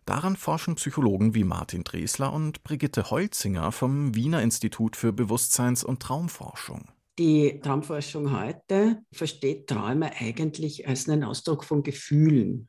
Daran 0.05 0.35
forschen 0.35 0.75
Psychologen 0.75 1.33
wie 1.33 1.43
Martin 1.43 1.83
Dresler 1.83 2.31
und 2.31 2.63
Brigitte 2.63 3.09
Holzinger 3.09 3.71
vom 3.71 4.13
Wiener 4.13 4.41
Institut 4.41 4.95
für 4.95 5.13
Bewusstseins- 5.13 5.83
und 5.83 6.01
Traumforschung. 6.01 6.89
Die 7.17 7.59
Traumforschung 7.61 8.37
heute 8.37 9.01
versteht 9.11 9.67
Träume 9.67 10.11
eigentlich 10.19 10.87
als 10.87 11.07
einen 11.07 11.23
Ausdruck 11.23 11.63
von 11.63 11.81
Gefühlen 11.81 12.67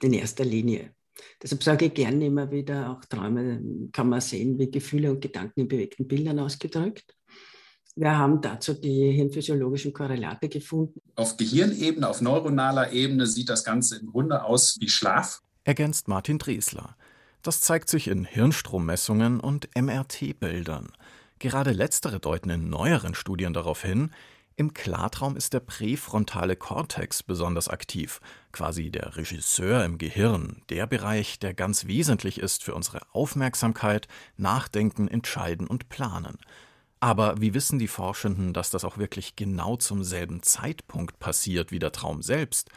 in 0.00 0.12
erster 0.12 0.44
Linie. 0.44 0.94
Deshalb 1.42 1.62
sage 1.62 1.86
ich 1.86 1.94
gerne 1.94 2.24
immer 2.26 2.50
wieder, 2.50 2.92
auch 2.92 3.04
Träume 3.04 3.88
kann 3.92 4.08
man 4.08 4.20
sehen 4.20 4.58
wie 4.58 4.70
Gefühle 4.70 5.10
und 5.10 5.20
Gedanken 5.20 5.60
in 5.60 5.68
bewegten 5.68 6.06
Bildern 6.06 6.38
ausgedrückt. 6.38 7.14
Wir 7.96 8.16
haben 8.16 8.40
dazu 8.40 8.74
die 8.74 9.10
hirnphysiologischen 9.12 9.92
Korrelate 9.92 10.48
gefunden. 10.48 11.00
Auf 11.16 11.36
Gehirnebene, 11.36 12.08
auf 12.08 12.20
neuronaler 12.20 12.92
Ebene 12.92 13.26
sieht 13.26 13.48
das 13.48 13.64
Ganze 13.64 13.98
im 13.98 14.06
Grunde 14.06 14.44
aus 14.44 14.76
wie 14.80 14.88
Schlaf. 14.88 15.40
Ergänzt 15.64 16.08
Martin 16.08 16.38
Dresler. 16.38 16.96
Das 17.42 17.60
zeigt 17.60 17.88
sich 17.88 18.08
in 18.08 18.24
Hirnstrommessungen 18.24 19.40
und 19.40 19.68
MRT-Bildern. 19.74 20.92
Gerade 21.38 21.72
letztere 21.72 22.20
deuten 22.20 22.50
in 22.50 22.68
neueren 22.68 23.14
Studien 23.14 23.52
darauf 23.52 23.82
hin, 23.82 24.10
im 24.56 24.74
Klartraum 24.74 25.36
ist 25.36 25.54
der 25.54 25.60
präfrontale 25.60 26.54
Kortex 26.54 27.22
besonders 27.22 27.68
aktiv, 27.68 28.20
quasi 28.52 28.90
der 28.90 29.16
Regisseur 29.16 29.86
im 29.86 29.96
Gehirn, 29.96 30.60
der 30.68 30.86
Bereich, 30.86 31.38
der 31.38 31.54
ganz 31.54 31.86
wesentlich 31.86 32.38
ist 32.38 32.62
für 32.62 32.74
unsere 32.74 33.00
Aufmerksamkeit, 33.12 34.06
Nachdenken, 34.36 35.08
Entscheiden 35.08 35.66
und 35.66 35.88
Planen. 35.88 36.36
Aber 37.00 37.40
wie 37.40 37.54
wissen 37.54 37.78
die 37.78 37.88
Forschenden, 37.88 38.52
dass 38.52 38.70
das 38.70 38.84
auch 38.84 38.98
wirklich 38.98 39.34
genau 39.34 39.76
zum 39.76 40.04
selben 40.04 40.42
Zeitpunkt 40.42 41.18
passiert 41.18 41.72
wie 41.72 41.78
der 41.78 41.92
Traum 41.92 42.22
selbst? 42.22 42.68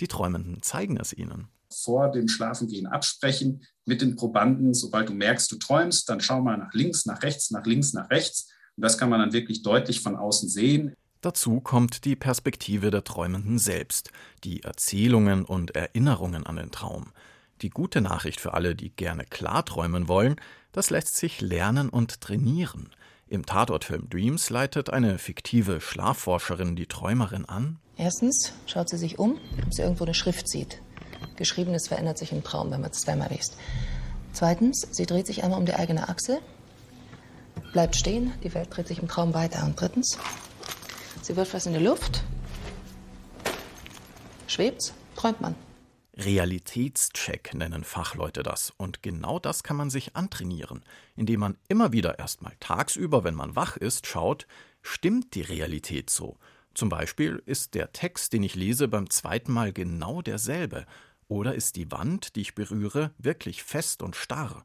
Die 0.00 0.08
Träumenden 0.08 0.62
zeigen 0.62 0.96
es 0.96 1.12
ihnen 1.12 1.48
vor 1.70 2.10
dem 2.10 2.28
Schlafengehen 2.28 2.86
absprechen 2.86 3.64
mit 3.84 4.02
den 4.02 4.16
Probanden. 4.16 4.74
Sobald 4.74 5.08
du 5.08 5.14
merkst, 5.14 5.50
du 5.52 5.56
träumst, 5.56 6.08
dann 6.08 6.20
schau 6.20 6.40
mal 6.40 6.56
nach 6.56 6.72
links, 6.72 7.06
nach 7.06 7.22
rechts, 7.22 7.50
nach 7.50 7.64
links, 7.66 7.92
nach 7.92 8.10
rechts. 8.10 8.48
Und 8.76 8.82
das 8.82 8.98
kann 8.98 9.10
man 9.10 9.20
dann 9.20 9.32
wirklich 9.32 9.62
deutlich 9.62 10.00
von 10.00 10.16
außen 10.16 10.48
sehen. 10.48 10.94
Dazu 11.20 11.60
kommt 11.60 12.04
die 12.04 12.14
Perspektive 12.14 12.90
der 12.90 13.02
Träumenden 13.02 13.58
selbst, 13.58 14.12
die 14.44 14.62
Erzählungen 14.62 15.44
und 15.44 15.74
Erinnerungen 15.74 16.46
an 16.46 16.56
den 16.56 16.70
Traum. 16.70 17.12
Die 17.60 17.70
gute 17.70 18.00
Nachricht 18.00 18.40
für 18.40 18.54
alle, 18.54 18.76
die 18.76 18.90
gerne 18.90 19.24
klarträumen 19.24 20.06
wollen, 20.06 20.36
das 20.70 20.90
lässt 20.90 21.16
sich 21.16 21.40
lernen 21.40 21.88
und 21.88 22.20
trainieren. 22.20 22.90
Im 23.30 23.44
Tatortfilm 23.44 24.08
Dreams 24.08 24.50
leitet 24.50 24.90
eine 24.90 25.18
fiktive 25.18 25.80
Schlafforscherin 25.80 26.76
die 26.76 26.86
Träumerin 26.86 27.44
an. 27.44 27.78
Erstens 27.96 28.52
schaut 28.66 28.88
sie 28.88 28.96
sich 28.96 29.18
um, 29.18 29.38
ob 29.64 29.74
sie 29.74 29.82
irgendwo 29.82 30.04
eine 30.04 30.14
Schrift 30.14 30.48
sieht. 30.48 30.80
Geschriebenes 31.36 31.88
verändert 31.88 32.18
sich 32.18 32.32
im 32.32 32.42
Traum, 32.42 32.70
wenn 32.70 32.80
man 32.80 32.90
es 32.90 33.00
zweimal 33.00 33.28
liest. 33.30 33.56
Zweitens, 34.32 34.86
sie 34.92 35.06
dreht 35.06 35.26
sich 35.26 35.42
einmal 35.42 35.58
um 35.58 35.66
die 35.66 35.74
eigene 35.74 36.08
Achse, 36.08 36.40
bleibt 37.72 37.96
stehen, 37.96 38.32
die 38.42 38.54
Welt 38.54 38.68
dreht 38.70 38.88
sich 38.88 39.00
im 39.00 39.08
Traum 39.08 39.34
weiter. 39.34 39.64
Und 39.64 39.80
drittens, 39.80 40.18
Sie 41.28 41.36
wirft 41.36 41.52
was 41.52 41.66
in 41.66 41.74
die 41.74 41.78
Luft. 41.78 42.22
Schwebt's, 44.46 44.94
träumt 45.14 45.42
man. 45.42 45.54
Realitätscheck 46.18 47.54
nennen 47.54 47.84
Fachleute 47.84 48.42
das. 48.42 48.72
Und 48.76 49.04
genau 49.04 49.38
das 49.38 49.62
kann 49.62 49.76
man 49.76 49.88
sich 49.88 50.16
antrainieren, 50.16 50.82
indem 51.14 51.40
man 51.40 51.58
immer 51.68 51.92
wieder 51.92 52.18
erstmal 52.18 52.56
tagsüber, 52.58 53.22
wenn 53.22 53.36
man 53.36 53.54
wach 53.54 53.76
ist, 53.76 54.06
schaut, 54.06 54.48
stimmt 54.82 55.36
die 55.36 55.42
Realität 55.42 56.10
so? 56.10 56.36
Zum 56.74 56.88
Beispiel 56.88 57.40
ist 57.46 57.74
der 57.74 57.92
Text, 57.92 58.32
den 58.32 58.42
ich 58.42 58.56
lese, 58.56 58.88
beim 58.88 59.10
zweiten 59.10 59.52
Mal 59.52 59.72
genau 59.72 60.20
derselbe. 60.20 60.86
Oder 61.28 61.54
ist 61.54 61.76
die 61.76 61.90
Wand, 61.92 62.34
die 62.34 62.40
ich 62.40 62.56
berühre, 62.56 63.12
wirklich 63.18 63.62
fest 63.62 64.02
und 64.02 64.16
starr? 64.16 64.64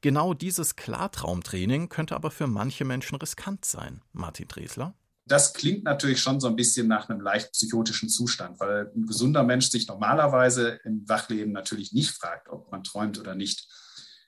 Genau 0.00 0.32
dieses 0.32 0.74
Klartraumtraining 0.76 1.90
könnte 1.90 2.14
aber 2.14 2.30
für 2.30 2.46
manche 2.46 2.84
Menschen 2.84 3.16
riskant 3.16 3.66
sein. 3.66 4.00
Martin 4.12 4.48
Dresler? 4.48 4.94
Das 5.26 5.54
klingt 5.54 5.84
natürlich 5.84 6.20
schon 6.20 6.38
so 6.38 6.48
ein 6.48 6.56
bisschen 6.56 6.86
nach 6.86 7.08
einem 7.08 7.20
leicht 7.20 7.52
psychotischen 7.52 8.10
Zustand, 8.10 8.60
weil 8.60 8.92
ein 8.94 9.06
gesunder 9.06 9.42
Mensch 9.42 9.70
sich 9.70 9.88
normalerweise 9.88 10.80
im 10.84 11.08
Wachleben 11.08 11.52
natürlich 11.52 11.92
nicht 11.92 12.10
fragt, 12.10 12.48
ob 12.50 12.70
man 12.70 12.84
träumt 12.84 13.18
oder 13.18 13.34
nicht. 13.34 13.66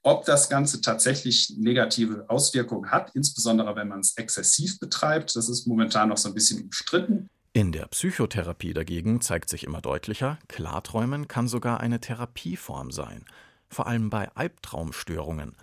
Ob 0.02 0.24
das 0.24 0.48
Ganze 0.48 0.80
tatsächlich 0.80 1.54
negative 1.58 2.26
Auswirkungen 2.28 2.90
hat, 2.90 3.10
insbesondere 3.14 3.76
wenn 3.76 3.88
man 3.88 4.00
es 4.00 4.16
exzessiv 4.16 4.78
betreibt, 4.78 5.36
das 5.36 5.48
ist 5.48 5.66
momentan 5.66 6.08
noch 6.08 6.16
so 6.16 6.28
ein 6.28 6.34
bisschen 6.34 6.62
umstritten. 6.62 7.28
In 7.52 7.72
der 7.72 7.86
Psychotherapie 7.86 8.72
dagegen 8.72 9.20
zeigt 9.20 9.48
sich 9.48 9.64
immer 9.64 9.80
deutlicher, 9.80 10.38
Klarträumen 10.48 11.26
kann 11.26 11.48
sogar 11.48 11.80
eine 11.80 12.00
Therapieform 12.00 12.90
sein, 12.90 13.24
vor 13.68 13.86
allem 13.86 14.08
bei 14.08 14.30
Albtraumstörungen. 14.34 15.56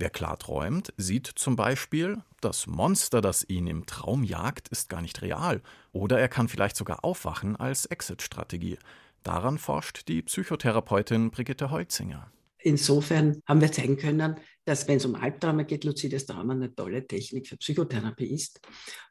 Wer 0.00 0.08
klar 0.08 0.38
träumt, 0.38 0.94
sieht 0.96 1.26
zum 1.26 1.56
Beispiel, 1.56 2.22
das 2.40 2.66
Monster, 2.66 3.20
das 3.20 3.44
ihn 3.46 3.66
im 3.66 3.84
Traum 3.84 4.24
jagt, 4.24 4.68
ist 4.68 4.88
gar 4.88 5.02
nicht 5.02 5.20
real. 5.20 5.60
Oder 5.92 6.18
er 6.18 6.28
kann 6.28 6.48
vielleicht 6.48 6.74
sogar 6.76 7.04
aufwachen 7.04 7.54
als 7.54 7.84
Exit-Strategie. 7.84 8.78
Daran 9.24 9.58
forscht 9.58 10.08
die 10.08 10.22
Psychotherapeutin 10.22 11.30
Brigitte 11.30 11.70
Holzinger. 11.70 12.32
Insofern 12.62 13.42
haben 13.44 13.60
wir 13.60 13.72
zeigen 13.72 13.98
können, 13.98 14.36
dass 14.64 14.88
wenn 14.88 14.96
es 14.96 15.04
um 15.04 15.16
Albträume 15.16 15.66
geht, 15.66 15.84
luzides 15.84 16.24
Träumen 16.24 16.62
eine 16.62 16.74
tolle 16.74 17.06
Technik 17.06 17.46
für 17.46 17.58
Psychotherapie 17.58 18.32
ist. 18.32 18.58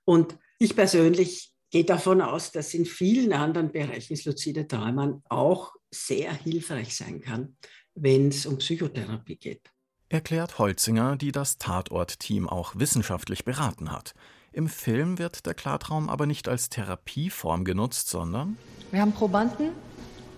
Und 0.06 0.40
ich 0.58 0.76
persönlich 0.76 1.54
gehe 1.70 1.86
davon 1.86 2.20
aus, 2.20 2.52
dass 2.52 2.74
in 2.74 2.88
vielen 2.88 3.32
anderen 3.34 3.72
Bereichen 3.72 4.16
das 4.16 4.26
luzide 4.26 4.68
Träumen 4.68 5.22
auch 5.30 5.72
sehr 5.92 6.34
hilfreich 6.34 6.98
sein 6.98 7.22
kann, 7.22 7.58
wenn 7.94 8.30
es 8.30 8.48
um 8.48 8.58
Psychotherapie 8.58 9.36
geht 9.36 9.70
erklärt 10.10 10.58
Holzinger, 10.58 11.16
die 11.16 11.32
das 11.32 11.58
Tatort-Team 11.58 12.50
auch 12.50 12.74
wissenschaftlich 12.76 13.46
beraten 13.46 13.92
hat. 13.92 14.16
Im 14.52 14.68
Film 14.68 15.20
wird 15.20 15.46
der 15.46 15.54
Klartraum 15.54 16.10
aber 16.10 16.26
nicht 16.26 16.48
als 16.48 16.70
Therapieform 16.70 17.64
genutzt, 17.64 18.10
sondern 18.10 18.58
wir 18.92 19.02
haben 19.02 19.14
Probanden, 19.14 19.70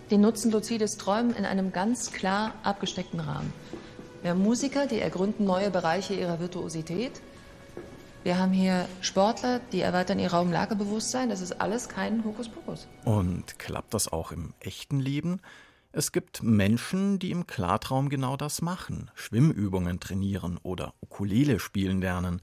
die 0.10 0.18
nutzen 0.18 0.52
luzides 0.52 0.98
Träumen 0.98 1.34
in 1.34 1.46
einem 1.46 1.72
ganz 1.72 2.12
klar 2.12 2.54
abgesteckten 2.64 3.22
Rahmen. 3.22 3.54
Wir 4.22 4.32
haben 4.32 4.44
Musiker, 4.44 4.86
die 4.86 5.00
ergründen 5.00 5.46
neue 5.46 5.72
Bereiche 5.72 6.14
ihrer 6.14 6.40
Virtuosität. 6.40 7.22
Wir 8.24 8.38
haben 8.38 8.52
hier 8.52 8.88
Sportler, 9.00 9.62
die 9.72 9.80
erweitern 9.80 10.20
ihr 10.20 10.32
Raumlagebewusstsein. 10.32 11.30
Das 11.30 11.42
ist 11.42 11.60
alles 11.62 11.90
kein 11.90 12.24
Hokuspokus. 12.24 12.88
Und 13.06 13.58
klappt 13.58 13.94
das 13.94 14.12
auch 14.12 14.32
im 14.32 14.54
echten 14.60 15.00
Leben? 15.00 15.40
Es 15.94 16.14
gibt 16.14 16.42
Menschen, 16.42 17.20
die 17.20 17.32
im 17.32 17.48
Klartraum 17.48 18.08
genau 18.08 18.38
das 18.38 18.62
machen, 18.62 19.12
Schwimmübungen 19.14 20.00
trainieren 20.00 20.58
oder 20.64 20.94
Ukulele 21.02 21.60
spielen 21.60 22.00
lernen. 22.00 22.42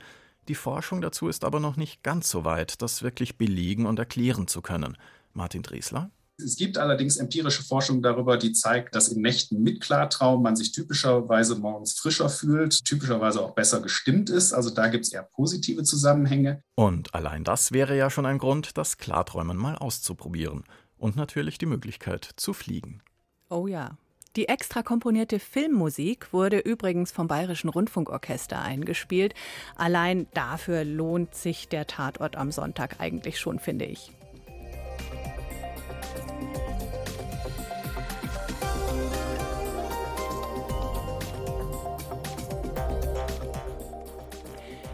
Die 0.49 0.55
Forschung 0.55 1.01
dazu 1.01 1.29
ist 1.29 1.45
aber 1.45 1.59
noch 1.59 1.77
nicht 1.77 2.03
ganz 2.03 2.29
so 2.29 2.45
weit, 2.45 2.83
das 2.83 3.03
wirklich 3.03 3.39
belegen 3.39 3.87
und 3.87 3.99
erklären 3.99 4.49
zu 4.49 4.61
können. 4.61 4.99
Martin 5.33 5.63
Dresler? 5.63 6.11
Es 6.41 6.57
gibt 6.57 6.77
allerdings 6.77 7.17
empirische 7.17 7.65
Forschung 7.65 8.03
darüber, 8.03 8.37
die 8.37 8.53
zeigt, 8.53 8.95
dass 8.95 9.09
in 9.09 9.23
Nächten 9.23 9.63
mit 9.63 9.81
Klartraum 9.81 10.43
man 10.43 10.55
sich 10.55 10.71
typischerweise 10.71 11.57
morgens 11.57 11.99
frischer 11.99 12.29
fühlt, 12.29 12.85
typischerweise 12.85 13.41
auch 13.41 13.55
besser 13.55 13.81
gestimmt 13.81 14.29
ist. 14.29 14.53
Also 14.53 14.71
da 14.71 14.89
gibt 14.89 15.07
es 15.07 15.13
eher 15.13 15.23
positive 15.23 15.85
Zusammenhänge. 15.85 16.63
Und 16.77 17.15
allein 17.15 17.45
das 17.45 17.73
wäre 17.73 17.97
ja 17.97 18.11
schon 18.11 18.27
ein 18.27 18.39
Grund, 18.39 18.77
das 18.77 18.99
Klarträumen 18.99 19.57
mal 19.57 19.77
auszuprobieren. 19.77 20.65
Und 20.97 21.17
natürlich 21.17 21.59
die 21.59 21.67
Möglichkeit 21.67 22.29
zu 22.37 22.53
fliegen. 22.53 23.03
Oh 23.51 23.67
ja. 23.67 23.97
Die 24.37 24.47
extra 24.47 24.83
komponierte 24.83 25.39
Filmmusik 25.39 26.33
wurde 26.33 26.59
übrigens 26.59 27.13
vom 27.13 27.29
Bayerischen 27.29 27.71
Rundfunkorchester 27.71 28.61
eingespielt. 28.61 29.35
Allein 29.75 30.27
dafür 30.35 30.85
lohnt 30.85 31.35
sich 31.35 31.67
der 31.67 31.87
Tatort 31.87 32.37
am 32.37 32.53
Sonntag 32.53 33.01
eigentlich 33.01 33.41
schon, 33.41 33.59
finde 33.59 33.87
ich. 33.87 34.13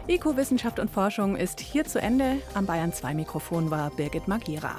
Eco-Wissenschaft 0.07 0.79
und 0.79 0.89
Forschung 0.89 1.35
ist 1.35 1.59
hier 1.59 1.83
zu 1.83 1.99
Ende. 1.99 2.37
Am 2.53 2.65
Bayern 2.65 2.93
2 2.93 3.15
Mikrofon 3.15 3.69
war 3.69 3.89
Birgit 3.89 4.27
Magira. 4.27 4.75